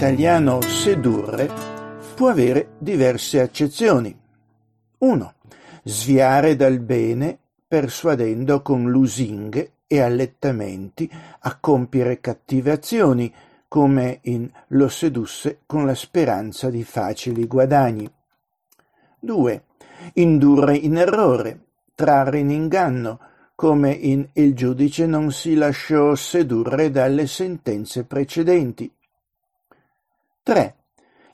Italiano 0.00 0.62
sedurre 0.62 1.52
può 2.14 2.28
avere 2.28 2.70
diverse 2.78 3.38
accezioni. 3.38 4.18
1. 4.96 5.34
Sviare 5.82 6.56
dal 6.56 6.78
bene 6.78 7.38
persuadendo 7.68 8.62
con 8.62 8.90
lusinghe 8.90 9.72
e 9.86 10.00
allettamenti 10.00 11.06
a 11.40 11.58
compiere 11.60 12.18
cattive 12.18 12.70
azioni, 12.70 13.30
come 13.68 14.20
in 14.22 14.48
lo 14.68 14.88
sedusse 14.88 15.60
con 15.66 15.84
la 15.84 15.94
speranza 15.94 16.70
di 16.70 16.82
facili 16.82 17.46
guadagni. 17.46 18.10
2. 19.20 19.64
Indurre 20.14 20.76
in 20.76 20.96
errore, 20.96 21.64
trarre 21.94 22.38
in 22.38 22.48
inganno, 22.48 23.20
come 23.54 23.92
in 23.92 24.26
Il 24.32 24.54
giudice 24.54 25.04
non 25.04 25.30
si 25.30 25.54
lasciò 25.56 26.14
sedurre 26.14 26.90
dalle 26.90 27.26
sentenze 27.26 28.04
precedenti. 28.04 28.90
3. 30.50 30.74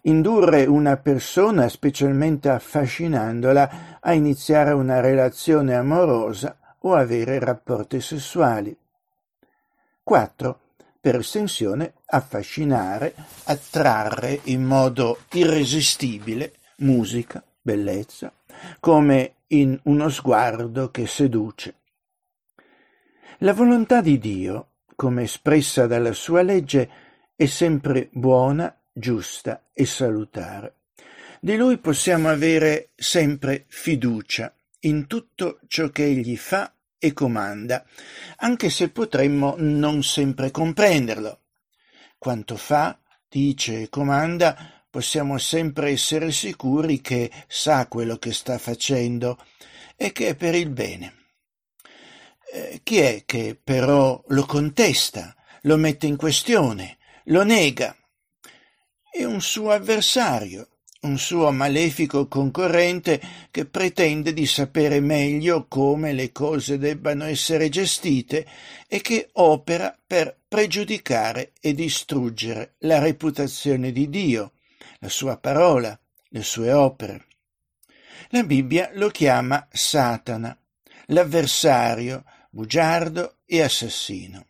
Indurre 0.02 0.66
una 0.66 0.98
persona, 0.98 1.70
specialmente 1.70 2.50
affascinandola, 2.50 3.98
a 3.98 4.12
iniziare 4.12 4.72
una 4.72 5.00
relazione 5.00 5.74
amorosa 5.74 6.76
o 6.80 6.94
avere 6.94 7.38
rapporti 7.38 7.98
sessuali. 8.02 8.76
4 10.02 10.60
per 11.00 11.14
estensione 11.14 11.94
affascinare, 12.04 13.14
attrarre 13.44 14.40
in 14.44 14.64
modo 14.64 15.20
irresistibile 15.32 16.52
musica, 16.80 17.42
bellezza, 17.62 18.30
come 18.80 19.36
in 19.46 19.80
uno 19.84 20.10
sguardo 20.10 20.90
che 20.90 21.06
seduce. 21.06 21.74
La 23.38 23.54
volontà 23.54 24.02
di 24.02 24.18
Dio, 24.18 24.72
come 24.94 25.22
espressa 25.22 25.86
dalla 25.86 26.12
sua 26.12 26.42
legge, 26.42 26.90
è 27.34 27.46
sempre 27.46 28.10
buona, 28.12 28.76
giusta 28.98 29.68
e 29.74 29.84
salutare. 29.84 30.76
Di 31.40 31.56
lui 31.56 31.76
possiamo 31.78 32.30
avere 32.30 32.90
sempre 32.96 33.66
fiducia 33.68 34.54
in 34.80 35.06
tutto 35.06 35.60
ciò 35.68 35.90
che 35.90 36.04
egli 36.04 36.36
fa 36.36 36.72
e 36.98 37.12
comanda, 37.12 37.84
anche 38.36 38.70
se 38.70 38.88
potremmo 38.88 39.54
non 39.58 40.02
sempre 40.02 40.50
comprenderlo. 40.50 41.40
Quanto 42.16 42.56
fa, 42.56 42.98
dice 43.28 43.82
e 43.82 43.88
comanda, 43.90 44.84
possiamo 44.88 45.36
sempre 45.36 45.90
essere 45.90 46.32
sicuri 46.32 47.02
che 47.02 47.30
sa 47.48 47.86
quello 47.86 48.16
che 48.16 48.32
sta 48.32 48.56
facendo 48.56 49.38
e 49.94 50.10
che 50.12 50.28
è 50.28 50.34
per 50.34 50.54
il 50.54 50.70
bene. 50.70 51.14
Eh, 52.52 52.80
chi 52.82 52.98
è 52.98 53.24
che 53.26 53.60
però 53.62 54.22
lo 54.28 54.46
contesta, 54.46 55.36
lo 55.62 55.76
mette 55.76 56.06
in 56.06 56.16
questione, 56.16 56.96
lo 57.24 57.44
nega? 57.44 57.94
È 59.18 59.24
un 59.24 59.40
suo 59.40 59.70
avversario, 59.70 60.68
un 61.00 61.16
suo 61.16 61.50
malefico 61.50 62.28
concorrente 62.28 63.18
che 63.50 63.64
pretende 63.64 64.34
di 64.34 64.44
sapere 64.44 65.00
meglio 65.00 65.64
come 65.68 66.12
le 66.12 66.32
cose 66.32 66.76
debbano 66.76 67.24
essere 67.24 67.70
gestite 67.70 68.46
e 68.86 69.00
che 69.00 69.30
opera 69.32 69.98
per 70.06 70.36
pregiudicare 70.46 71.52
e 71.62 71.72
distruggere 71.72 72.74
la 72.80 72.98
reputazione 72.98 73.90
di 73.90 74.10
Dio, 74.10 74.52
la 74.98 75.08
sua 75.08 75.38
parola, 75.38 75.98
le 76.28 76.42
sue 76.42 76.70
opere. 76.70 77.24
La 78.28 78.42
Bibbia 78.42 78.90
lo 78.92 79.08
chiama 79.08 79.66
Satana, 79.72 80.54
l'avversario, 81.06 82.22
bugiardo 82.50 83.36
e 83.46 83.62
assassino. 83.62 84.44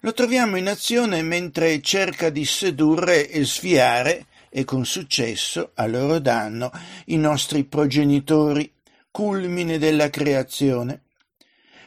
Lo 0.00 0.12
troviamo 0.12 0.56
in 0.56 0.68
azione 0.68 1.22
mentre 1.22 1.80
cerca 1.80 2.30
di 2.30 2.44
sedurre 2.44 3.28
e 3.28 3.44
sviare 3.44 4.26
e 4.48 4.64
con 4.64 4.84
successo, 4.84 5.72
a 5.74 5.86
loro 5.86 6.18
danno, 6.18 6.70
i 7.06 7.16
nostri 7.16 7.64
progenitori, 7.64 8.72
culmine 9.10 9.78
della 9.78 10.10
creazione. 10.10 11.02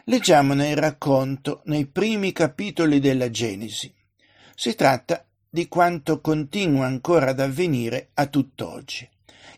Leggiamone 0.06 0.70
il 0.70 0.78
racconto 0.78 1.62
nei 1.66 1.86
primi 1.86 2.32
capitoli 2.32 3.00
della 3.00 3.30
Genesi. 3.30 3.94
Si 4.56 4.76
tratta 4.76 5.26
di 5.50 5.68
quanto 5.68 6.20
continua 6.20 6.86
ancora 6.86 7.32
ad 7.32 7.40
avvenire 7.40 8.10
a 8.16 8.28
tutt'oggi. 8.28 9.08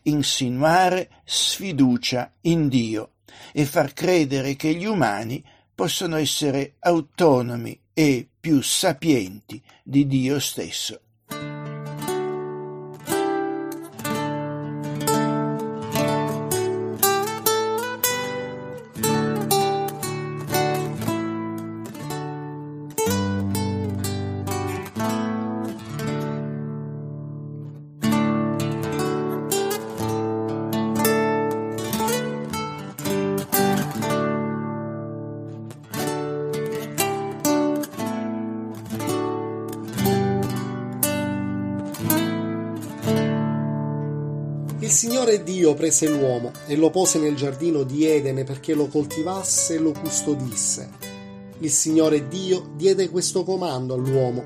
Insinuare 0.03 1.09
sfiducia 1.23 2.31
in 2.41 2.67
Dio 2.67 3.13
e 3.53 3.65
far 3.65 3.93
credere 3.93 4.55
che 4.55 4.73
gli 4.73 4.85
umani 4.85 5.43
possono 5.75 6.15
essere 6.15 6.75
autonomi 6.79 7.77
e 7.93 8.27
più 8.39 8.61
sapienti 8.61 9.61
di 9.83 10.07
Dio 10.07 10.39
stesso. 10.39 11.01
Prese 45.75 46.09
l'uomo 46.09 46.51
e 46.65 46.75
lo 46.75 46.89
pose 46.89 47.19
nel 47.19 47.35
giardino 47.35 47.83
di 47.83 48.05
Edene 48.05 48.43
perché 48.43 48.73
lo 48.73 48.87
coltivasse 48.87 49.75
e 49.75 49.77
lo 49.77 49.91
custodisse. 49.91 50.89
Il 51.59 51.71
Signore 51.71 52.27
Dio 52.27 52.71
diede 52.75 53.09
questo 53.09 53.43
comando 53.43 53.93
all'uomo: 53.93 54.43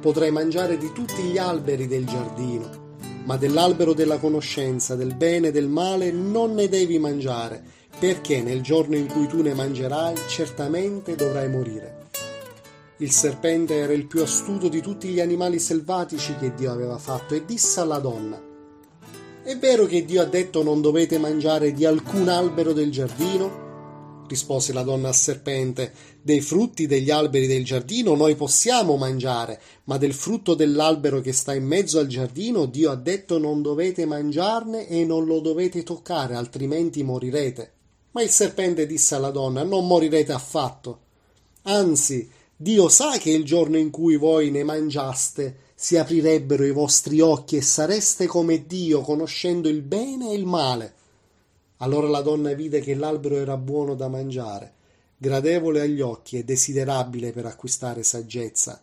potrai 0.00 0.30
mangiare 0.30 0.76
di 0.76 0.92
tutti 0.92 1.22
gli 1.22 1.38
alberi 1.38 1.86
del 1.86 2.04
giardino, 2.04 2.96
ma 3.24 3.36
dell'albero 3.36 3.94
della 3.94 4.18
conoscenza 4.18 4.94
del 4.94 5.14
bene 5.14 5.48
e 5.48 5.52
del 5.52 5.68
male 5.68 6.10
non 6.10 6.52
ne 6.52 6.68
devi 6.68 6.98
mangiare, 6.98 7.62
perché 7.98 8.42
nel 8.42 8.60
giorno 8.60 8.96
in 8.96 9.06
cui 9.06 9.26
tu 9.26 9.40
ne 9.40 9.54
mangerai 9.54 10.14
certamente 10.28 11.16
dovrai 11.16 11.48
morire. 11.48 12.00
Il 12.98 13.10
serpente 13.10 13.76
era 13.76 13.92
il 13.92 14.06
più 14.06 14.22
astuto 14.22 14.68
di 14.68 14.80
tutti 14.80 15.08
gli 15.08 15.20
animali 15.20 15.58
selvatici 15.58 16.36
che 16.36 16.54
Dio 16.54 16.70
aveva 16.70 16.98
fatto 16.98 17.34
e 17.34 17.44
disse 17.44 17.80
alla 17.80 17.98
donna 17.98 18.50
è 19.44 19.58
vero 19.58 19.86
che 19.86 20.04
Dio 20.04 20.22
ha 20.22 20.26
detto 20.26 20.62
non 20.62 20.80
dovete 20.80 21.18
mangiare 21.18 21.72
di 21.72 21.84
alcun 21.84 22.28
albero 22.28 22.72
del 22.72 22.90
giardino? 22.90 23.70
rispose 24.28 24.72
la 24.72 24.82
donna 24.82 25.08
al 25.08 25.14
serpente. 25.14 25.92
Dei 26.22 26.40
frutti 26.40 26.86
degli 26.86 27.10
alberi 27.10 27.46
del 27.46 27.64
giardino 27.64 28.14
noi 28.14 28.34
possiamo 28.34 28.96
mangiare, 28.96 29.60
ma 29.84 29.98
del 29.98 30.14
frutto 30.14 30.54
dell'albero 30.54 31.20
che 31.20 31.32
sta 31.32 31.54
in 31.54 31.66
mezzo 31.66 31.98
al 31.98 32.06
giardino 32.06 32.64
Dio 32.64 32.90
ha 32.90 32.96
detto 32.96 33.38
non 33.38 33.60
dovete 33.60 34.06
mangiarne 34.06 34.88
e 34.88 35.04
non 35.04 35.26
lo 35.26 35.40
dovete 35.40 35.82
toccare, 35.82 36.34
altrimenti 36.34 37.02
morirete. 37.02 37.72
Ma 38.12 38.22
il 38.22 38.30
serpente 38.30 38.86
disse 38.86 39.14
alla 39.14 39.30
donna 39.30 39.62
non 39.64 39.86
morirete 39.86 40.32
affatto. 40.32 41.00
Anzi, 41.62 42.28
Dio 42.56 42.88
sa 42.88 43.18
che 43.18 43.30
il 43.30 43.44
giorno 43.44 43.76
in 43.76 43.90
cui 43.90 44.16
voi 44.16 44.50
ne 44.50 44.62
mangiaste 44.64 45.56
si 45.82 45.96
aprirebbero 45.96 46.64
i 46.64 46.70
vostri 46.70 47.20
occhi 47.20 47.56
e 47.56 47.60
sareste 47.60 48.28
come 48.28 48.66
Dio, 48.66 49.00
conoscendo 49.00 49.68
il 49.68 49.82
bene 49.82 50.30
e 50.30 50.36
il 50.36 50.46
male. 50.46 50.94
Allora 51.78 52.06
la 52.06 52.20
donna 52.20 52.52
vide 52.52 52.78
che 52.78 52.94
l'albero 52.94 53.34
era 53.34 53.56
buono 53.56 53.96
da 53.96 54.06
mangiare, 54.06 54.74
gradevole 55.16 55.80
agli 55.80 56.00
occhi 56.00 56.38
e 56.38 56.44
desiderabile 56.44 57.32
per 57.32 57.46
acquistare 57.46 58.04
saggezza. 58.04 58.80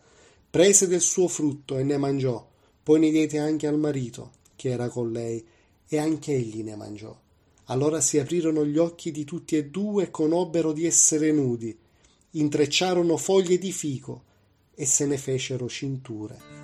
Prese 0.50 0.88
del 0.88 1.00
suo 1.00 1.26
frutto 1.26 1.78
e 1.78 1.84
ne 1.84 1.96
mangiò, 1.96 2.46
poi 2.82 3.00
ne 3.00 3.10
diede 3.10 3.38
anche 3.38 3.66
al 3.66 3.78
marito, 3.78 4.32
che 4.54 4.68
era 4.68 4.90
con 4.90 5.10
lei, 5.10 5.42
e 5.88 5.96
anche 5.96 6.34
egli 6.34 6.62
ne 6.62 6.76
mangiò. 6.76 7.18
Allora 7.68 8.02
si 8.02 8.18
aprirono 8.18 8.66
gli 8.66 8.76
occhi 8.76 9.10
di 9.10 9.24
tutti 9.24 9.56
e 9.56 9.64
due 9.70 10.02
e 10.02 10.10
conobbero 10.10 10.72
di 10.72 10.84
essere 10.84 11.32
nudi, 11.32 11.74
intrecciarono 12.32 13.16
foglie 13.16 13.56
di 13.56 13.72
fico 13.72 14.24
e 14.74 14.84
se 14.84 15.06
ne 15.06 15.16
fecero 15.16 15.66
cinture. 15.66 16.59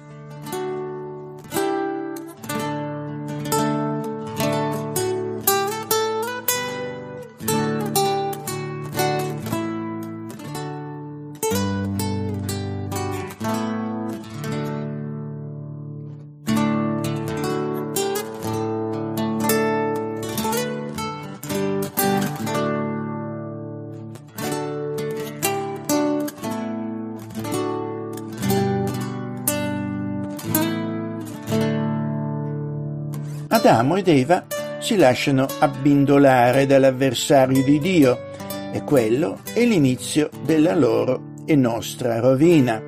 Adamo 33.86 33.96
ed 33.96 34.08
Eva 34.08 34.46
si 34.80 34.96
lasciano 34.96 35.46
abbindolare 35.60 36.66
dall'avversario 36.66 37.62
di 37.62 37.78
Dio 37.78 38.32
e 38.72 38.82
quello 38.82 39.38
è 39.54 39.64
l'inizio 39.64 40.28
della 40.44 40.74
loro 40.74 41.34
e 41.44 41.54
nostra 41.54 42.18
rovina. 42.18 42.82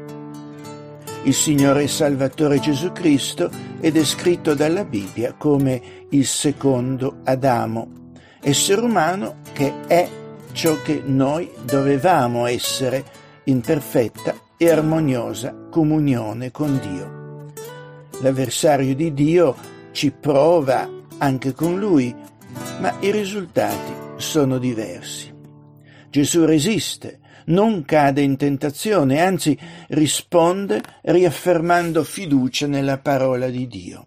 Il 1.23 1.35
Signore 1.35 1.87
Salvatore 1.87 2.59
Gesù 2.59 2.91
Cristo 2.91 3.49
è 3.79 3.93
descritto 3.93 4.55
dalla 4.55 4.85
Bibbia 4.85 5.35
come 5.35 5.81
il 6.11 6.27
secondo 6.27 7.19
Adamo, 7.23 8.11
essere 8.41 8.81
umano 8.81 9.37
che 9.53 9.73
è 9.87 10.09
ciò 10.51 10.83
che 10.83 11.01
noi 11.05 11.49
dovevamo 11.63 12.47
essere 12.47 13.05
in 13.45 13.61
perfetta 13.61 14.35
e 14.57 14.69
armoniosa 14.69 15.69
comunione 15.71 16.51
con 16.51 16.77
Dio. 16.81 17.53
L'avversario 18.21 18.97
di 18.97 19.15
Dio 19.15 19.77
ci 19.99 20.13
prova 20.13 20.89
anche 21.19 21.53
con 21.53 21.77
lui, 21.77 22.15
ma 22.79 22.97
i 23.01 23.11
risultati 23.11 23.93
sono 24.19 24.59
diversi. 24.59 25.35
Gesù 26.09 26.45
resiste, 26.45 27.19
non 27.47 27.85
cade 27.85 28.21
in 28.21 28.37
tentazione, 28.37 29.21
anzi 29.21 29.59
risponde 29.89 30.81
riaffermando 31.03 32.05
fiducia 32.05 32.69
nella 32.69 32.99
parola 32.99 33.49
di 33.49 33.67
Dio. 33.67 34.07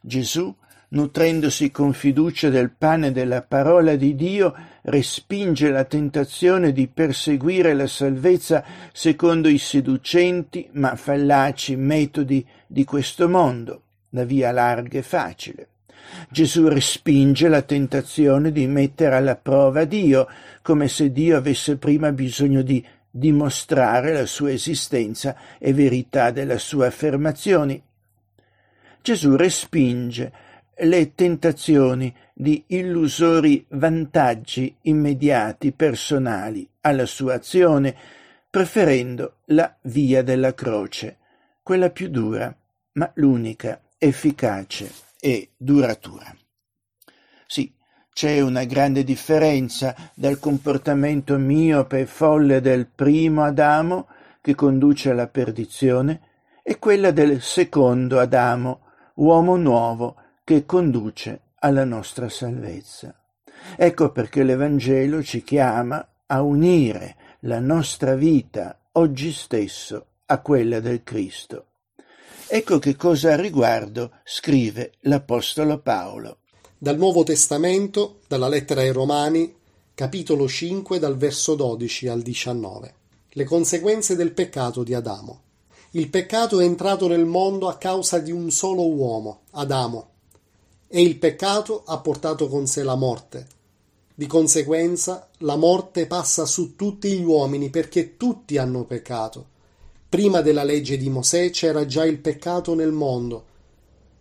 Gesù, 0.00 0.52
nutrendosi 0.88 1.70
con 1.70 1.92
fiducia 1.92 2.48
del 2.48 2.72
pane 2.76 3.12
della 3.12 3.42
parola 3.42 3.94
di 3.94 4.16
Dio, 4.16 4.52
respinge 4.82 5.70
la 5.70 5.84
tentazione 5.84 6.72
di 6.72 6.88
perseguire 6.88 7.72
la 7.74 7.86
salvezza 7.86 8.64
secondo 8.92 9.46
i 9.46 9.58
seducenti 9.58 10.68
ma 10.72 10.96
fallaci 10.96 11.76
metodi 11.76 12.44
di 12.66 12.82
questo 12.82 13.28
mondo, 13.28 13.83
la 14.14 14.24
via 14.24 14.50
larga 14.50 14.98
e 14.98 15.02
facile. 15.02 15.68
Gesù 16.30 16.68
respinge 16.68 17.48
la 17.48 17.62
tentazione 17.62 18.52
di 18.52 18.66
mettere 18.66 19.16
alla 19.16 19.36
prova 19.36 19.84
Dio, 19.84 20.28
come 20.62 20.88
se 20.88 21.12
Dio 21.12 21.36
avesse 21.36 21.76
prima 21.76 22.12
bisogno 22.12 22.62
di 22.62 22.84
dimostrare 23.10 24.12
la 24.12 24.26
sua 24.26 24.52
esistenza 24.52 25.36
e 25.58 25.72
verità 25.72 26.30
delle 26.30 26.58
sue 26.58 26.86
affermazioni. 26.86 27.80
Gesù 29.02 29.36
respinge 29.36 30.32
le 30.78 31.14
tentazioni 31.14 32.14
di 32.32 32.64
illusori 32.68 33.64
vantaggi 33.70 34.74
immediati 34.82 35.72
personali 35.72 36.68
alla 36.80 37.06
sua 37.06 37.34
azione, 37.34 37.94
preferendo 38.50 39.36
la 39.46 39.74
via 39.82 40.22
della 40.22 40.54
croce, 40.54 41.18
quella 41.62 41.90
più 41.90 42.08
dura, 42.08 42.54
ma 42.92 43.10
l'unica 43.14 43.80
efficace 43.98 44.92
e 45.20 45.50
duratura. 45.56 46.34
Sì, 47.46 47.72
c'è 48.12 48.40
una 48.40 48.64
grande 48.64 49.04
differenza 49.04 49.94
dal 50.14 50.38
comportamento 50.38 51.38
miope 51.38 52.00
e 52.00 52.06
folle 52.06 52.60
del 52.60 52.86
primo 52.86 53.42
Adamo, 53.42 54.08
che 54.40 54.54
conduce 54.54 55.10
alla 55.10 55.26
perdizione, 55.26 56.20
e 56.62 56.78
quella 56.78 57.10
del 57.10 57.42
secondo 57.42 58.20
Adamo, 58.20 58.80
uomo 59.14 59.56
nuovo, 59.56 60.16
che 60.44 60.64
conduce 60.64 61.40
alla 61.60 61.84
nostra 61.84 62.28
salvezza. 62.28 63.14
Ecco 63.76 64.12
perché 64.12 64.42
l'Evangelo 64.42 65.22
ci 65.22 65.42
chiama 65.42 66.06
a 66.26 66.42
unire 66.42 67.16
la 67.40 67.60
nostra 67.60 68.14
vita 68.14 68.78
oggi 68.92 69.32
stesso 69.32 70.06
a 70.26 70.40
quella 70.40 70.80
del 70.80 71.02
Cristo. 71.02 71.66
Ecco 72.46 72.78
che 72.78 72.96
cosa 72.96 73.32
a 73.32 73.36
riguardo 73.36 74.12
scrive 74.24 74.92
l'Apostolo 75.00 75.78
Paolo. 75.80 76.38
Dal 76.76 76.96
Nuovo 76.98 77.22
Testamento, 77.22 78.20
dalla 78.28 78.48
lettera 78.48 78.82
ai 78.82 78.92
Romani, 78.92 79.54
capitolo 79.94 80.46
5, 80.46 80.98
dal 80.98 81.16
verso 81.16 81.54
12 81.54 82.08
al 82.08 82.22
19. 82.22 82.94
Le 83.30 83.44
conseguenze 83.44 84.16
del 84.16 84.32
peccato 84.32 84.82
di 84.82 84.94
Adamo. 84.94 85.40
Il 85.92 86.10
peccato 86.10 86.60
è 86.60 86.64
entrato 86.64 87.08
nel 87.08 87.24
mondo 87.24 87.68
a 87.68 87.76
causa 87.76 88.18
di 88.18 88.32
un 88.32 88.50
solo 88.50 88.88
uomo, 88.88 89.42
Adamo, 89.52 90.08
e 90.88 91.02
il 91.02 91.16
peccato 91.18 91.82
ha 91.86 91.98
portato 91.98 92.48
con 92.48 92.66
sé 92.66 92.82
la 92.82 92.96
morte. 92.96 93.46
Di 94.14 94.26
conseguenza, 94.26 95.28
la 95.38 95.56
morte 95.56 96.06
passa 96.06 96.46
su 96.46 96.76
tutti 96.76 97.12
gli 97.16 97.24
uomini 97.24 97.70
perché 97.70 98.16
tutti 98.16 98.58
hanno 98.58 98.84
peccato. 98.84 99.46
Prima 100.14 100.42
della 100.42 100.62
legge 100.62 100.96
di 100.96 101.10
Mosè 101.10 101.50
c'era 101.50 101.86
già 101.86 102.04
il 102.04 102.20
peccato 102.20 102.76
nel 102.76 102.92
mondo. 102.92 103.46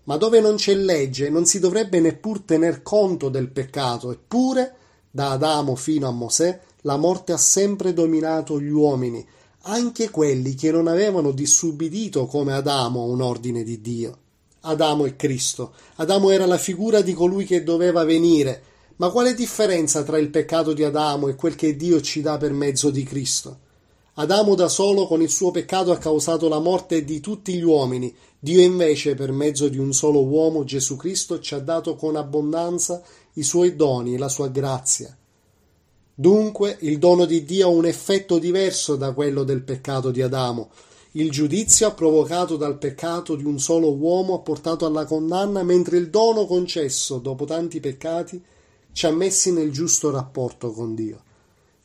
Ma 0.05 0.17
dove 0.17 0.39
non 0.39 0.55
c'è 0.55 0.73
legge 0.73 1.29
non 1.29 1.45
si 1.45 1.59
dovrebbe 1.59 1.99
neppur 1.99 2.39
tener 2.39 2.81
conto 2.81 3.29
del 3.29 3.51
peccato, 3.51 4.11
eppure, 4.11 4.75
da 5.11 5.29
Adamo 5.29 5.75
fino 5.75 6.07
a 6.07 6.11
Mosè, 6.11 6.59
la 6.81 6.97
morte 6.97 7.31
ha 7.33 7.37
sempre 7.37 7.93
dominato 7.93 8.59
gli 8.59 8.71
uomini, 8.71 9.23
anche 9.65 10.09
quelli 10.09 10.55
che 10.55 10.71
non 10.71 10.87
avevano 10.87 11.29
disubbidito 11.29 12.25
come 12.25 12.53
Adamo 12.53 13.03
un 13.03 13.21
ordine 13.21 13.61
di 13.61 13.79
Dio. 13.79 14.17
Adamo 14.61 15.05
è 15.05 15.15
Cristo. 15.15 15.73
Adamo 15.97 16.31
era 16.31 16.47
la 16.47 16.57
figura 16.57 17.01
di 17.01 17.13
colui 17.13 17.45
che 17.45 17.61
doveva 17.61 18.03
venire. 18.03 18.63
Ma 18.95 19.11
quale 19.11 19.35
differenza 19.35 20.01
tra 20.01 20.17
il 20.17 20.31
peccato 20.31 20.73
di 20.73 20.83
Adamo 20.83 21.27
e 21.27 21.35
quel 21.35 21.53
che 21.53 21.75
Dio 21.75 22.01
ci 22.01 22.21
dà 22.21 22.39
per 22.39 22.51
mezzo 22.51 22.89
di 22.89 23.03
Cristo? 23.03 23.59
Adamo 24.15 24.53
da 24.53 24.67
solo 24.67 25.07
con 25.07 25.23
il 25.23 25.29
suo 25.29 25.49
peccato 25.49 25.91
ha 25.91 25.97
causato 25.97 26.47
la 26.47 26.59
morte 26.59 27.03
di 27.03 27.19
tutti 27.19 27.55
gli 27.55 27.63
uomini. 27.63 28.13
Dio 28.37 28.61
invece, 28.61 29.15
per 29.15 29.31
mezzo 29.31 29.67
di 29.69 29.79
un 29.79 29.91
solo 29.91 30.23
uomo, 30.23 30.63
Gesù 30.63 30.97
Cristo, 30.97 31.39
ci 31.39 31.55
ha 31.55 31.59
dato 31.59 31.95
con 31.95 32.15
abbondanza 32.15 33.01
i 33.33 33.43
suoi 33.43 33.75
doni 33.75 34.13
e 34.13 34.19
la 34.19 34.29
sua 34.29 34.49
grazia. 34.49 35.17
Dunque, 36.13 36.77
il 36.81 36.99
dono 36.99 37.25
di 37.25 37.43
Dio 37.43 37.65
ha 37.65 37.71
un 37.71 37.87
effetto 37.87 38.37
diverso 38.37 38.95
da 38.97 39.13
quello 39.13 39.43
del 39.43 39.63
peccato 39.63 40.11
di 40.11 40.21
Adamo. 40.21 40.69
Il 41.13 41.31
giudizio 41.31 41.91
provocato 41.95 42.55
dal 42.55 42.77
peccato 42.77 43.35
di 43.35 43.45
un 43.45 43.59
solo 43.59 43.91
uomo 43.95 44.35
ha 44.35 44.39
portato 44.39 44.85
alla 44.85 45.05
condanna, 45.05 45.63
mentre 45.63 45.97
il 45.97 46.11
dono 46.11 46.45
concesso 46.45 47.17
dopo 47.17 47.45
tanti 47.45 47.79
peccati 47.79 48.39
ci 48.91 49.07
ha 49.07 49.11
messi 49.11 49.51
nel 49.51 49.71
giusto 49.71 50.11
rapporto 50.11 50.71
con 50.71 50.93
Dio. 50.93 51.31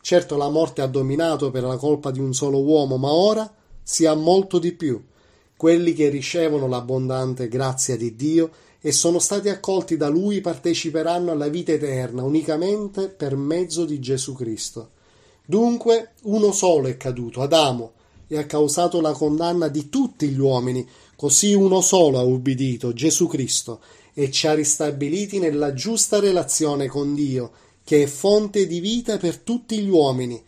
Certo 0.01 0.37
la 0.37 0.49
morte 0.49 0.81
ha 0.81 0.87
dominato 0.87 1.51
per 1.51 1.63
la 1.63 1.77
colpa 1.77 2.11
di 2.11 2.19
un 2.19 2.33
solo 2.33 2.61
uomo, 2.61 2.97
ma 2.97 3.11
ora 3.11 3.51
si 3.83 4.05
ha 4.05 4.13
molto 4.13 4.59
di 4.59 4.71
più. 4.71 5.01
Quelli 5.55 5.93
che 5.93 6.09
ricevono 6.09 6.67
l'abbondante 6.67 7.47
grazia 7.47 7.97
di 7.97 8.15
Dio 8.15 8.49
e 8.81 8.91
sono 8.91 9.19
stati 9.19 9.49
accolti 9.49 9.97
da 9.97 10.07
Lui 10.07 10.39
parteciperanno 10.39 11.31
alla 11.31 11.49
vita 11.49 11.73
eterna 11.73 12.23
unicamente 12.23 13.09
per 13.09 13.35
mezzo 13.35 13.83
di 13.83 13.99
Gesù 13.99 14.33
Cristo. 14.33 14.91
Dunque 15.45 16.11
uno 16.23 16.51
solo 16.53 16.87
è 16.87 16.95
caduto, 16.95 17.41
Adamo, 17.41 17.93
e 18.27 18.37
ha 18.37 18.45
causato 18.45 19.01
la 19.01 19.11
condanna 19.11 19.67
di 19.67 19.89
tutti 19.89 20.29
gli 20.29 20.39
uomini, 20.39 20.87
così 21.15 21.53
uno 21.53 21.81
solo 21.81 22.19
ha 22.19 22.23
ubbidito, 22.23 22.93
Gesù 22.93 23.27
Cristo, 23.27 23.81
e 24.13 24.31
ci 24.31 24.47
ha 24.47 24.53
ristabiliti 24.53 25.39
nella 25.39 25.73
giusta 25.73 26.19
relazione 26.19 26.87
con 26.87 27.15
Dio 27.15 27.51
che 27.89 28.03
è 28.03 28.05
fonte 28.05 28.67
di 28.67 28.79
vita 28.79 29.17
per 29.17 29.39
tutti 29.39 29.79
gli 29.79 29.89
uomini. 29.89 30.39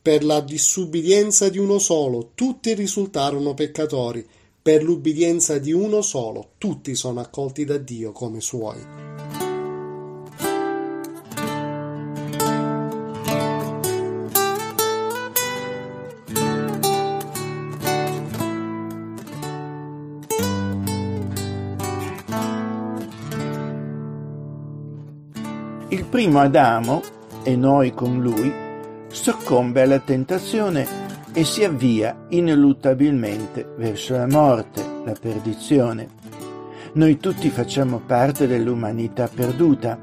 Per 0.00 0.24
la 0.24 0.40
disubbidienza 0.40 1.50
di 1.50 1.58
uno 1.58 1.78
solo 1.78 2.30
tutti 2.34 2.72
risultarono 2.72 3.52
peccatori, 3.52 4.26
per 4.62 4.82
l'ubbidienza 4.82 5.58
di 5.58 5.72
uno 5.72 6.00
solo 6.00 6.52
tutti 6.56 6.94
sono 6.94 7.20
accolti 7.20 7.66
da 7.66 7.76
Dio 7.76 8.12
come 8.12 8.40
suoi. 8.40 9.05
Primo 26.16 26.40
Adamo, 26.40 27.02
e 27.42 27.56
noi 27.56 27.92
con 27.92 28.22
lui, 28.22 28.50
soccombe 29.08 29.82
alla 29.82 29.98
tentazione 29.98 30.86
e 31.34 31.44
si 31.44 31.62
avvia 31.62 32.24
ineluttabilmente 32.30 33.74
verso 33.76 34.16
la 34.16 34.26
morte, 34.26 34.82
la 35.04 35.12
perdizione. 35.12 36.08
Noi 36.94 37.18
tutti 37.18 37.50
facciamo 37.50 37.98
parte 37.98 38.46
dell'umanità 38.46 39.28
perduta, 39.28 39.98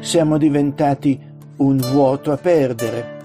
siamo 0.00 0.36
diventati 0.36 1.18
un 1.56 1.78
vuoto 1.78 2.32
a 2.32 2.36
perdere, 2.36 3.22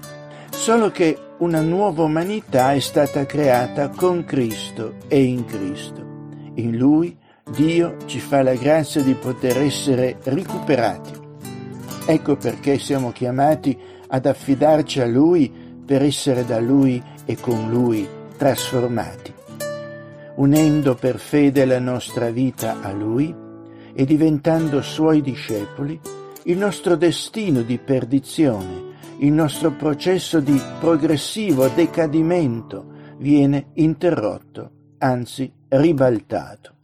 solo 0.48 0.90
che 0.90 1.18
una 1.40 1.60
nuova 1.60 2.04
umanità 2.04 2.72
è 2.72 2.80
stata 2.80 3.26
creata 3.26 3.90
con 3.90 4.24
Cristo 4.24 4.94
e 5.06 5.22
in 5.22 5.44
Cristo. 5.44 6.02
In 6.54 6.78
Lui 6.78 7.14
Dio 7.50 7.96
ci 8.06 8.20
fa 8.20 8.42
la 8.42 8.54
grazia 8.54 9.02
di 9.02 9.12
poter 9.12 9.58
essere 9.58 10.16
recuperati 10.22 11.20
Ecco 12.04 12.36
perché 12.36 12.78
siamo 12.78 13.12
chiamati 13.12 13.78
ad 14.08 14.26
affidarci 14.26 15.00
a 15.00 15.06
Lui 15.06 15.52
per 15.84 16.02
essere 16.02 16.44
da 16.44 16.60
Lui 16.60 17.02
e 17.24 17.36
con 17.36 17.70
Lui 17.70 18.06
trasformati. 18.36 19.32
Unendo 20.36 20.94
per 20.94 21.18
fede 21.18 21.64
la 21.64 21.78
nostra 21.78 22.30
vita 22.30 22.80
a 22.80 22.92
Lui, 22.92 23.42
e 23.94 24.04
diventando 24.04 24.82
suoi 24.82 25.20
discepoli, 25.20 25.98
il 26.44 26.58
nostro 26.58 26.96
destino 26.96 27.62
di 27.62 27.78
perdizione, 27.78 28.90
il 29.18 29.32
nostro 29.32 29.72
processo 29.72 30.40
di 30.40 30.60
progressivo 30.80 31.68
decadimento 31.68 32.86
viene 33.18 33.70
interrotto, 33.74 34.70
anzi 34.98 35.52
ribaltato. 35.68 36.74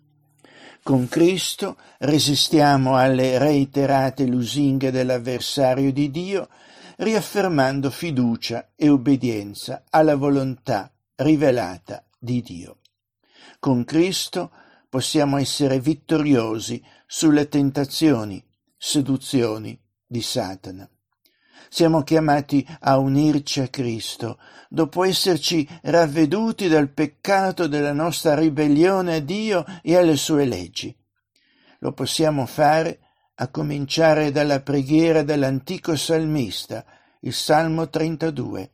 Con 0.88 1.06
Cristo 1.06 1.76
resistiamo 1.98 2.96
alle 2.96 3.36
reiterate 3.36 4.24
lusinghe 4.24 4.90
dell'avversario 4.90 5.92
di 5.92 6.10
Dio, 6.10 6.48
riaffermando 6.96 7.90
fiducia 7.90 8.70
e 8.74 8.88
obbedienza 8.88 9.84
alla 9.90 10.16
volontà 10.16 10.90
rivelata 11.16 12.02
di 12.18 12.40
Dio. 12.40 12.78
Con 13.58 13.84
Cristo 13.84 14.50
possiamo 14.88 15.36
essere 15.36 15.78
vittoriosi 15.78 16.82
sulle 17.06 17.48
tentazioni, 17.48 18.42
seduzioni 18.74 19.78
di 20.06 20.22
Satana. 20.22 20.88
Siamo 21.70 22.02
chiamati 22.02 22.66
a 22.80 22.98
unirci 22.98 23.60
a 23.60 23.68
Cristo, 23.68 24.38
dopo 24.68 25.04
esserci 25.04 25.68
ravveduti 25.82 26.66
dal 26.66 26.88
peccato 26.88 27.66
della 27.66 27.92
nostra 27.92 28.34
ribellione 28.34 29.16
a 29.16 29.20
Dio 29.20 29.64
e 29.82 29.96
alle 29.96 30.16
sue 30.16 30.46
leggi. 30.46 30.94
Lo 31.80 31.92
possiamo 31.92 32.46
fare 32.46 33.00
a 33.34 33.48
cominciare 33.48 34.32
dalla 34.32 34.60
preghiera 34.60 35.22
dell'antico 35.22 35.94
salmista, 35.94 36.84
il 37.20 37.34
Salmo 37.34 37.88
32, 37.88 38.72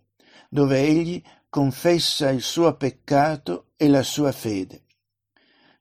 dove 0.49 0.79
egli 0.81 1.23
confessa 1.49 2.31
il 2.31 2.43
suo 2.43 2.77
peccato 2.77 3.73
e 3.77 3.89
la 3.89 4.03
sua 4.03 4.33
fede. 4.33 4.85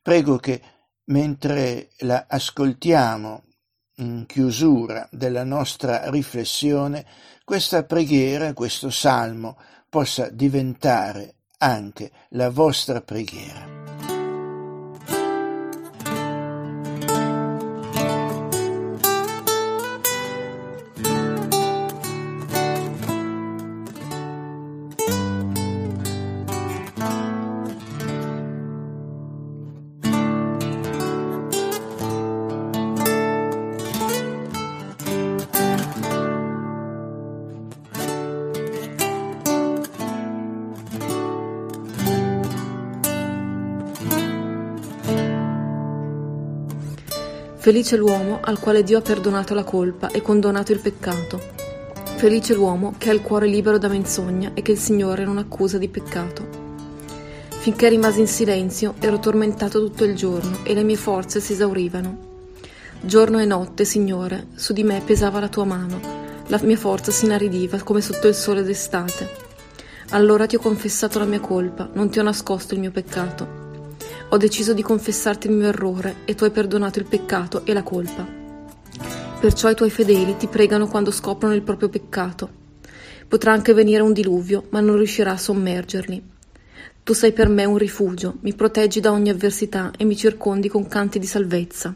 Prego 0.02 0.38
che, 0.38 0.62
mentre 1.06 1.92
la 2.00 2.26
ascoltiamo 2.28 3.44
in 3.96 4.26
chiusura 4.26 5.08
della 5.12 5.44
nostra 5.44 6.10
riflessione, 6.10 7.06
questa 7.44 7.84
preghiera, 7.84 8.54
questo 8.54 8.90
salmo, 8.90 9.58
possa 9.90 10.30
diventare 10.30 11.36
anche 11.60 12.12
la 12.30 12.50
vostra 12.50 13.02
preghiera. 13.02 13.83
Felice 47.64 47.96
l'uomo 47.96 48.40
al 48.42 48.60
quale 48.60 48.84
Dio 48.84 48.98
ha 48.98 49.02
perdonato 49.02 49.54
la 49.54 49.64
colpa 49.64 50.10
e 50.10 50.22
condonato 50.22 50.74
il 50.74 50.82
peccato. 50.82 51.40
Felice 52.18 52.54
l'uomo 52.54 52.94
che 52.98 53.10
ha 53.10 53.14
il 53.14 53.22
cuore 53.22 53.48
libero 53.48 53.78
da 53.78 53.88
menzogna 53.88 54.52
e 54.54 54.62
che 54.62 54.74
il 54.74 54.78
Signore 54.78 55.24
non 55.24 55.38
accusa 55.38 55.78
di 55.78 55.88
peccato. 55.88 56.46
Finché 57.48 57.88
rimasi 57.88 58.20
in 58.20 58.28
silenzio 58.28 58.96
ero 59.00 59.18
tormentato 59.18 59.80
tutto 59.80 60.04
il 60.04 60.14
giorno 60.14 60.58
e 60.64 60.74
le 60.74 60.84
mie 60.84 60.98
forze 60.98 61.40
si 61.40 61.54
esaurivano. 61.54 62.18
Giorno 63.00 63.40
e 63.40 63.46
notte, 63.46 63.86
Signore, 63.86 64.48
su 64.56 64.74
di 64.74 64.84
me 64.84 65.00
pesava 65.00 65.40
la 65.40 65.48
tua 65.48 65.64
mano, 65.64 66.02
la 66.48 66.60
mia 66.64 66.76
forza 66.76 67.14
si 67.14 67.24
inaridiva 67.24 67.82
come 67.82 68.02
sotto 68.02 68.28
il 68.28 68.36
sole 68.36 68.64
d'estate. 68.64 69.30
Allora 70.10 70.48
ti 70.48 70.58
ho 70.58 70.60
confessato 70.60 71.18
la 71.18 71.24
mia 71.24 71.40
colpa, 71.40 71.90
non 71.94 72.10
ti 72.10 72.20
ho 72.20 72.24
nascosto 72.24 72.74
il 72.74 72.82
mio 72.82 72.92
peccato. 72.92 73.63
Ho 74.34 74.38
deciso 74.38 74.74
di 74.74 74.82
confessarti 74.82 75.46
il 75.46 75.54
mio 75.54 75.68
errore 75.68 76.16
e 76.26 76.34
tu 76.34 76.44
hai 76.44 76.50
perdonato 76.50 76.98
il 76.98 77.06
peccato 77.06 77.68
e 77.68 77.74
la 77.74 77.84
colpa. 77.84 78.28
Perciò 79.40 79.70
i 79.70 79.76
tuoi 79.76 79.92
fedeli 79.92 80.36
ti 80.38 80.48
pregano 80.48 80.88
quando 80.88 81.12
scoprono 81.12 81.54
il 81.54 81.62
proprio 81.62 81.88
peccato. 81.88 82.50
Potrà 83.28 83.52
anche 83.52 83.74
venire 83.74 84.02
un 84.02 84.12
diluvio, 84.12 84.66
ma 84.72 84.80
non 84.80 84.96
riuscirà 84.96 85.34
a 85.34 85.38
sommergerli. 85.38 86.24
Tu 87.04 87.14
sei 87.14 87.32
per 87.32 87.48
me 87.48 87.66
un 87.66 87.78
rifugio, 87.78 88.38
mi 88.40 88.56
proteggi 88.56 89.00
da 89.00 89.12
ogni 89.12 89.30
avversità 89.30 89.92
e 89.96 90.04
mi 90.04 90.18
circondi 90.18 90.68
con 90.68 90.88
canti 90.88 91.20
di 91.20 91.28
salvezza. 91.28 91.94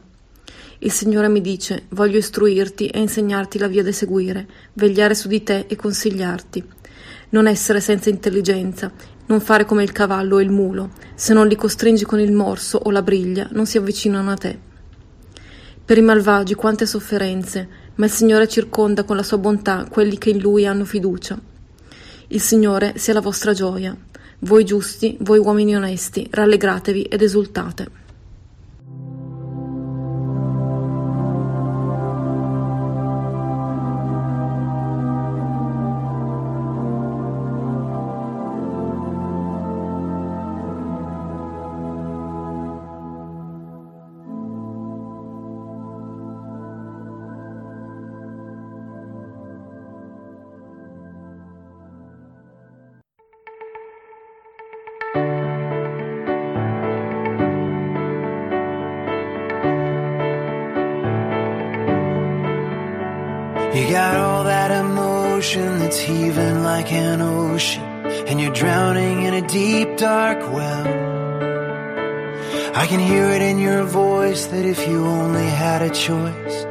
Il 0.78 0.92
Signore 0.92 1.30
mi 1.30 1.42
dice, 1.42 1.86
voglio 1.90 2.20
istruirti 2.20 2.86
e 2.86 3.00
insegnarti 3.00 3.58
la 3.58 3.68
via 3.68 3.82
da 3.82 3.92
seguire, 3.92 4.48
vegliare 4.74 5.16
su 5.16 5.28
di 5.28 5.42
te 5.42 5.66
e 5.68 5.76
consigliarti. 5.76 6.64
Non 7.30 7.48
essere 7.48 7.82
senza 7.82 8.12
intelligenza 8.12 8.92
non 9.28 9.40
fare 9.40 9.66
come 9.66 9.84
il 9.84 9.92
cavallo 9.92 10.36
o 10.36 10.42
il 10.42 10.50
mulo, 10.50 10.92
se 11.16 11.34
non 11.34 11.48
li 11.48 11.56
costringi 11.56 12.04
con 12.04 12.20
il 12.20 12.32
morso 12.32 12.80
o 12.82 12.92
la 12.92 13.02
briglia, 13.02 13.48
non 13.52 13.66
si 13.66 13.78
avvicinano 13.78 14.32
a 14.32 14.36
te. 14.36 14.60
Per 15.86 15.98
i 15.98 16.02
malvagi 16.02 16.54
quante 16.54 16.86
sofferenze, 16.86 17.68
ma 17.96 18.06
il 18.06 18.12
Signore 18.12 18.48
circonda 18.48 19.04
con 19.04 19.16
la 19.16 19.24
sua 19.24 19.38
bontà 19.38 19.88
quelli 19.90 20.18
che 20.18 20.30
in 20.30 20.40
Lui 20.40 20.66
hanno 20.66 20.86
fiducia. 20.86 21.40
Il 22.28 22.42
Signore 22.42 22.94
sia 22.98 23.14
la 23.14 23.22
vostra 23.22 23.54
gioia. 23.54 23.96
Voi 24.40 24.66
giusti, 24.66 25.18
voi 25.22 25.40
uomini 25.40 25.76
onesti, 25.76 26.28
rallegratevi 26.30 27.04
ed 27.04 27.22
esultate. 27.22 28.07
That's 65.56 65.98
heaving 65.98 66.62
like 66.64 66.92
an 66.92 67.22
ocean, 67.22 67.82
and 68.28 68.40
you're 68.40 68.54
drowning 68.54 69.24
in 69.24 69.34
a 69.34 69.48
deep, 69.48 69.96
dark 69.98 70.40
well. 70.52 70.88
I 72.76 72.86
can 72.86 73.00
hear 73.00 73.28
it 73.30 73.42
in 73.42 73.58
your 73.58 73.84
voice 73.84 74.48
that 74.48 74.66
if 74.66 74.86
you 74.88 75.06
only 75.06 75.48
had 75.48 75.82
a 75.82 75.90
choice, 75.90 76.66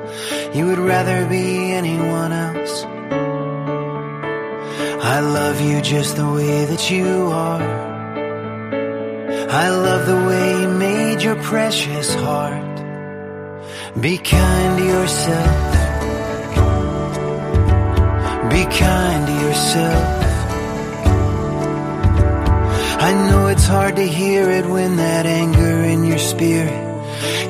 you 0.55 0.67
would 0.67 0.79
rather 0.79 1.27
be 1.27 1.73
anyone 1.73 2.33
else. 2.33 2.85
I 5.05 5.21
love 5.21 5.61
you 5.61 5.81
just 5.81 6.17
the 6.17 6.31
way 6.31 6.67
that 6.67 6.91
you 6.91 7.31
are. 7.33 7.63
I 9.49 9.71
love 9.71 10.07
the 10.07 10.27
way 10.29 10.61
you 10.61 10.69
made 10.69 11.23
your 11.23 11.37
precious 11.37 12.15
heart. 12.15 12.77
Be 13.99 14.19
kind 14.19 14.79
to 14.79 14.85
yourself. 14.85 15.76
Kind 18.71 19.27
to 19.27 19.33
yourself. 19.33 20.17
I 22.99 23.13
know 23.29 23.47
it's 23.49 23.67
hard 23.67 23.97
to 23.97 24.03
hear 24.03 24.51
it 24.51 24.67
when 24.67 24.97
that 24.97 25.27
anger 25.27 25.85
in 25.85 26.05
your 26.05 26.19
spirit 26.19 26.73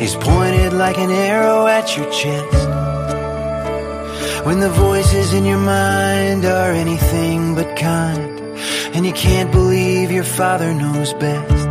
is 0.01 0.15
pointed 0.17 0.73
like 0.73 0.99
an 0.99 1.11
arrow 1.11 1.67
at 1.67 1.97
your 1.97 2.11
chest. 2.13 2.69
When 4.47 4.61
the 4.61 4.71
voices 4.71 5.33
in 5.33 5.45
your 5.45 5.59
mind 5.59 6.45
are 6.45 6.73
anything 6.73 7.55
but 7.55 7.77
kind, 7.77 8.41
and 8.95 9.07
you 9.07 9.13
can't 9.13 9.51
believe 9.51 10.11
your 10.11 10.25
father 10.25 10.75
knows 10.75 11.15
best. 11.15 11.69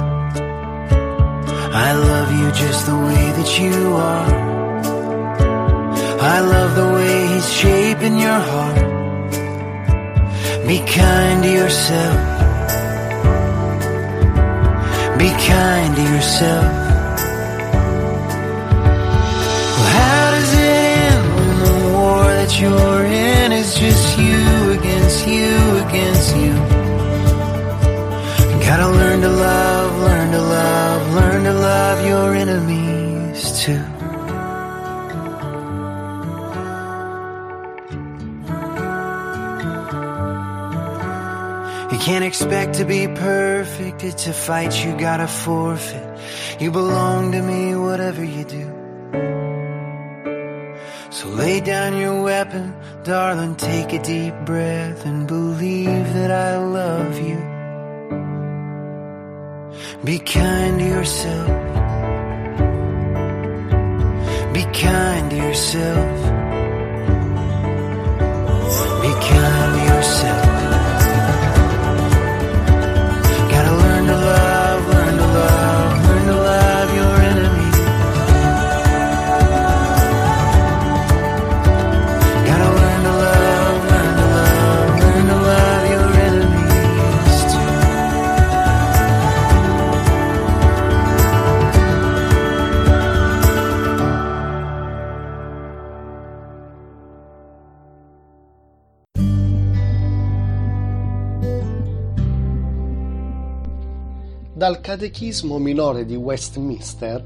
I 1.88 1.94
love 1.94 2.32
you 2.40 2.52
just 2.52 2.86
the 2.86 2.98
way 2.98 3.32
that 3.38 3.60
you 3.60 3.94
are. 3.94 4.56
I 6.20 6.40
love 6.40 6.76
the 6.76 6.94
way 6.94 7.28
he's 7.28 7.54
shaping 7.54 8.18
your 8.18 8.40
heart. 8.40 8.95
Be 10.68 10.80
kind 10.80 11.44
to 11.44 11.52
yourself. 11.52 12.18
Be 15.20 15.30
kind 15.30 15.96
to 15.96 16.02
yourself. 16.02 16.72
Well, 19.78 19.90
how 20.00 20.32
does 20.32 20.54
it 20.54 20.70
end 21.06 21.24
when 21.36 21.56
the 21.66 21.76
war 21.94 22.24
that 22.40 22.60
you're 22.60 23.06
in 23.06 23.52
is 23.52 23.76
just 23.76 24.18
you 24.18 24.72
against 24.80 25.28
you 25.28 25.56
against 25.86 26.36
you? 26.36 26.54
You 28.50 28.58
gotta 28.66 28.90
learn 28.90 29.22
to 29.22 29.30
love, 29.30 30.00
learn 30.00 30.32
to 30.32 30.42
love, 30.42 31.14
learn 31.14 31.44
to 31.44 31.54
love 31.54 32.06
your 32.08 32.34
enemies 32.34 33.62
too. 33.62 33.95
Can't 42.06 42.24
expect 42.24 42.76
to 42.76 42.86
be 42.86 43.08
perfect, 43.08 44.04
it's 44.04 44.28
a 44.28 44.34
fight 44.34 44.86
you 44.86 44.96
gotta 44.96 45.28
forfeit. 45.28 46.08
You 46.60 46.70
belong 46.70 47.32
to 47.32 47.42
me, 47.42 47.76
whatever 47.76 48.24
you 48.24 48.44
do. 48.44 48.66
So 51.10 51.28
lay 51.30 51.62
down 51.62 51.98
your 51.98 52.22
weapon, 52.22 52.76
darling, 53.04 53.56
take 53.56 53.92
a 53.92 54.04
deep 54.04 54.36
breath 54.46 55.04
and 55.04 55.28
believe 55.28 56.14
that 56.14 56.30
I 56.30 56.58
love 56.58 57.18
you. 57.28 57.40
Be 60.04 60.20
kind 60.20 60.78
to 60.78 60.86
yourself. 60.86 61.48
Be 64.54 64.64
kind 64.80 65.32
to 65.32 65.38
yourself. 65.38 66.22
Be 69.02 69.12
kind 69.32 69.74
to 69.74 69.96
yourself. 69.96 70.55
Dal 104.66 104.82
Catechismo 104.82 105.60
minore 105.60 106.06
di 106.06 106.16
Westminster 106.16 107.24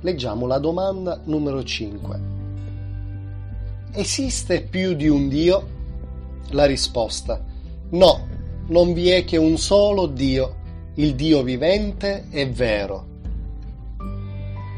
leggiamo 0.00 0.46
la 0.46 0.58
domanda 0.60 1.20
numero 1.24 1.64
5. 1.64 2.20
Esiste 3.94 4.62
più 4.62 4.94
di 4.94 5.08
un 5.08 5.28
Dio? 5.28 5.66
La 6.50 6.66
risposta 6.66 7.44
no, 7.88 8.28
non 8.68 8.92
vi 8.92 9.08
è 9.08 9.24
che 9.24 9.38
un 9.38 9.58
solo 9.58 10.06
Dio, 10.06 10.54
il 10.94 11.16
Dio 11.16 11.42
vivente 11.42 12.26
e 12.30 12.46
vero. 12.46 13.06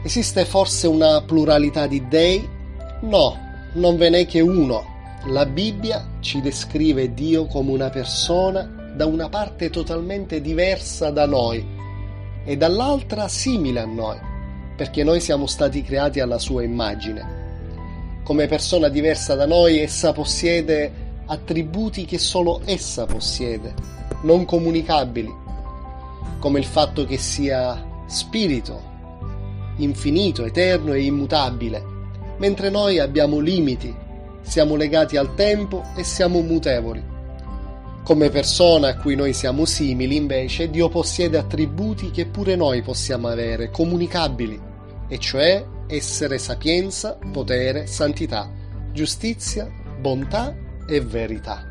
Esiste 0.03 0.47
forse 0.47 0.87
una 0.87 1.21
pluralità 1.21 1.87
di 1.87 2.09
dei? 2.09 2.49
No, 3.03 3.37
non 3.75 3.99
ve 3.99 4.09
n'è 4.09 4.25
che 4.25 4.41
uno. 4.41 4.83
La 5.27 5.45
Bibbia 5.45 6.17
ci 6.21 6.41
descrive 6.41 7.13
Dio 7.13 7.45
come 7.45 7.73
una 7.73 7.91
persona 7.91 8.81
da 8.95 9.07
una 9.07 9.29
parte 9.29 9.71
totalmente 9.71 10.41
diversa 10.41 11.11
da 11.11 11.27
noi 11.27 11.65
e 12.45 12.57
dall'altra 12.57 13.29
simile 13.29 13.81
a 13.81 13.87
noi, 13.87 14.19
perché 14.77 15.03
noi 15.05 15.21
siamo 15.21 15.47
stati 15.47 15.83
creati 15.83 16.21
alla 16.21 16.39
sua 16.39 16.63
immagine. 16.63 17.41
Come 18.23 18.47
persona 18.47 18.89
diversa 18.89 19.35
da 19.35 19.47
noi, 19.47 19.79
essa 19.79 20.13
possiede 20.13 20.93
attributi 21.27 22.05
che 22.05 22.19
solo 22.19 22.61
essa 22.65 23.07
possiede, 23.07 23.75
non 24.23 24.45
comunicabili, 24.45 25.33
come 26.39 26.59
il 26.59 26.65
fatto 26.65 27.05
che 27.05 27.19
sia 27.19 27.83
spirito, 28.07 28.91
infinito, 29.77 30.45
eterno 30.45 30.93
e 30.93 31.03
immutabile, 31.03 31.83
mentre 32.37 32.69
noi 32.69 32.99
abbiamo 32.99 33.39
limiti, 33.39 33.95
siamo 34.43 34.75
legati 34.75 35.17
al 35.17 35.35
tempo 35.35 35.83
e 35.97 36.05
siamo 36.05 36.41
mutevoli. 36.41 37.12
Come 38.05 38.31
persona 38.31 38.89
a 38.89 38.97
cui 38.97 39.15
noi 39.15 39.33
siamo 39.33 39.65
simili, 39.65 40.17
invece, 40.17 40.69
Dio 40.69 40.89
possiede 40.89 41.39
attributi 41.39 42.11
che 42.11 42.27
pure 42.27 42.57
noi 42.57 42.83
possiamo 42.83 43.29
avere, 43.29 43.71
comunicabili, 43.71 44.61
e 45.07 45.19
cioè 45.19 45.65
essere 45.87 46.39
sapienza, 46.39 47.17
potere, 47.31 47.87
santità, 47.87 48.51
giustizia, 48.93 49.71
bontà 50.01 50.53
e 50.89 51.01
verità. 51.01 51.69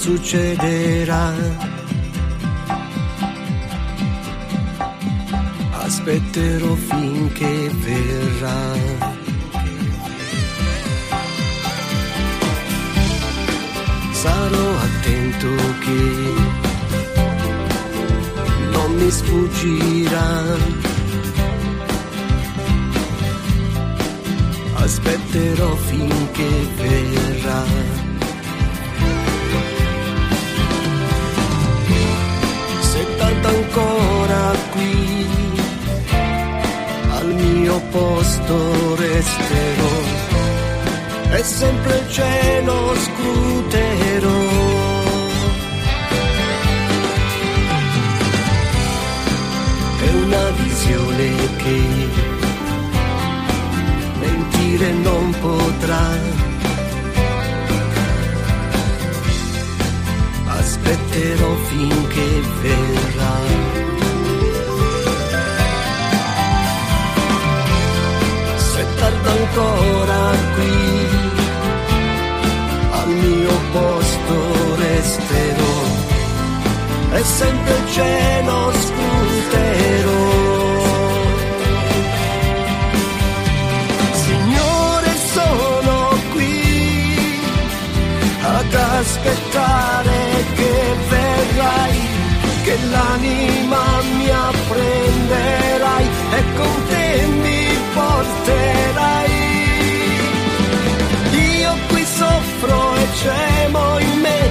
Succederà. 0.00 1.32
Aspetterò 5.86 6.74
finché 6.74 7.70
verrà. 7.84 8.62
Sarò 14.12 14.66
attento 14.88 15.54
che 15.84 16.02
non 18.72 18.90
mi 18.94 19.10
sfuggirà. 19.10 20.84
aspetterò 24.86 25.74
finché 25.74 26.48
verrà. 26.76 28.05
Tanto 33.46 33.80
ancora 33.80 34.52
qui 34.72 35.26
al 37.10 37.32
mio 37.32 37.80
posto 37.92 38.96
resterò 38.96 39.98
e 41.30 41.42
sempre 41.44 41.96
il 41.96 42.10
cielo 42.10 42.94
scruterò. 42.96 44.40
È 50.00 50.10
una 50.24 50.50
visione 50.50 51.56
che 51.56 51.80
mentire 54.18 54.90
non 54.90 55.34
potrà. 55.40 56.35
Aspetterò 60.88 61.52
finché 61.64 62.40
verrà. 62.62 63.38
Se 68.54 68.86
tarda 68.94 69.30
ancora 69.32 70.30
qui, 70.54 71.06
al 72.92 73.08
mio 73.08 73.60
posto 73.72 74.76
resterò 74.76 75.78
e 77.14 77.24
sempre 77.24 77.74
il 77.74 77.90
cielo 77.90 78.72
scruterò. 78.84 80.24
Signore, 84.12 85.10
sono 85.34 86.16
qui 86.32 87.28
ad 88.40 88.74
aspettare 88.74 90.35
verrai, 91.46 91.98
che 92.64 92.76
l'anima 92.90 93.84
mi 94.16 94.28
apprenderai 94.30 96.04
e 96.30 96.44
con 96.56 96.86
te 96.88 97.26
mi 97.26 97.78
porterai. 97.94 99.54
Io 101.60 101.72
qui 101.88 102.04
soffro 102.04 102.94
e 102.96 103.06
gemo 103.22 103.98
in 103.98 104.20
me, 104.20 104.50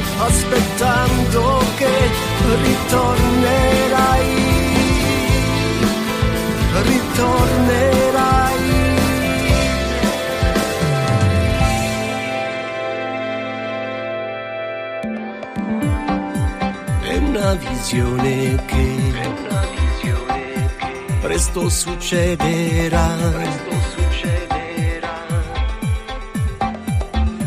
presto 21.56 21.70
succederà. 21.70 23.16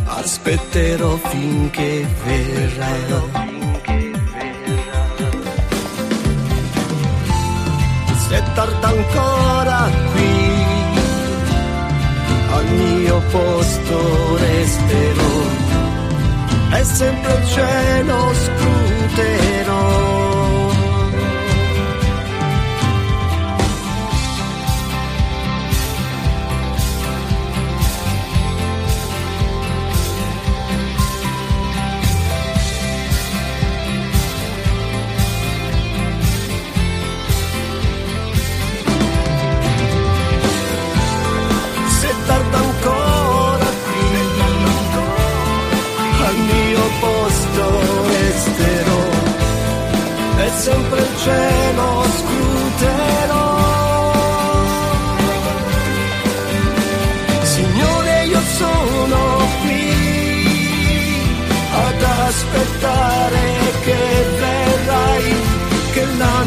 aspetterò 0.07 1.17
finché 1.17 2.07
verrà. 2.25 2.95
Se 8.29 8.43
tarda 8.55 8.89
ancora 8.89 9.91
qui, 10.13 10.33
al 12.57 12.67
mio 12.67 13.23
posto 13.31 14.37
resterò 14.37 15.37
e 16.73 16.85
sempre 16.85 17.35
il 17.35 17.47
cielo 17.47 18.35
scruterò. 18.45 20.28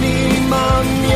Che 0.01 0.41
l'anima 0.49 1.10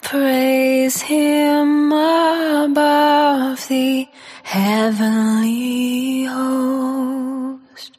Praise 0.00 1.02
him 1.02 1.92
above 1.92 3.68
the 3.68 4.08
heavenly 4.42 6.24
host. 6.24 7.98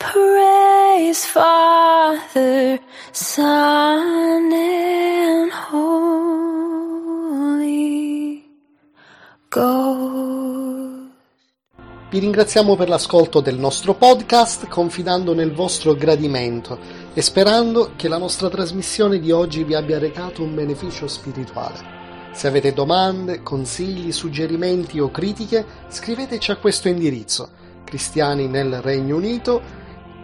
Praise 0.00 1.24
Father, 1.24 2.80
Son, 3.12 4.52
and 4.52 5.52
Holy 5.52 6.34
Ghost. 9.50 10.03
Vi 12.14 12.20
ringraziamo 12.20 12.76
per 12.76 12.88
l'ascolto 12.88 13.40
del 13.40 13.58
nostro 13.58 13.94
podcast, 13.94 14.68
confidando 14.68 15.34
nel 15.34 15.52
vostro 15.52 15.96
gradimento 15.96 16.78
e 17.12 17.20
sperando 17.20 17.94
che 17.96 18.06
la 18.06 18.18
nostra 18.18 18.48
trasmissione 18.48 19.18
di 19.18 19.32
oggi 19.32 19.64
vi 19.64 19.74
abbia 19.74 19.98
recato 19.98 20.44
un 20.44 20.54
beneficio 20.54 21.08
spirituale. 21.08 22.30
Se 22.32 22.46
avete 22.46 22.72
domande, 22.72 23.42
consigli, 23.42 24.12
suggerimenti 24.12 25.00
o 25.00 25.10
critiche, 25.10 25.66
scriveteci 25.88 26.52
a 26.52 26.56
questo 26.56 26.86
indirizzo 26.86 27.50
cristiani 27.82 28.46
nel 28.46 28.80
Regno 28.80 29.16
Unito 29.16 29.60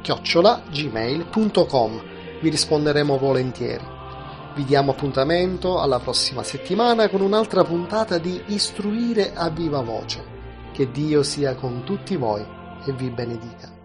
chiocciola 0.01 0.63
gmail.com 0.71 2.03
vi 2.41 2.51
risponderemo 2.51 3.19
volentieri. 3.19 3.85
Vi 4.55 4.65
diamo 4.65 4.93
appuntamento 4.93 5.81
alla 5.81 5.99
prossima 5.99 6.45
settimana 6.45 7.09
con 7.09 7.21
un'altra 7.21 7.65
puntata 7.65 8.19
di 8.19 8.41
Istruire 8.47 9.33
a 9.35 9.49
viva 9.49 9.81
voce. 9.81 10.30
Che 10.81 10.91
Dio 10.93 11.23
sia 11.23 11.55
con 11.57 11.85
tutti 11.85 12.17
voi 12.17 12.43
e 12.87 12.93
vi 12.95 13.11
benedica. 13.11 13.80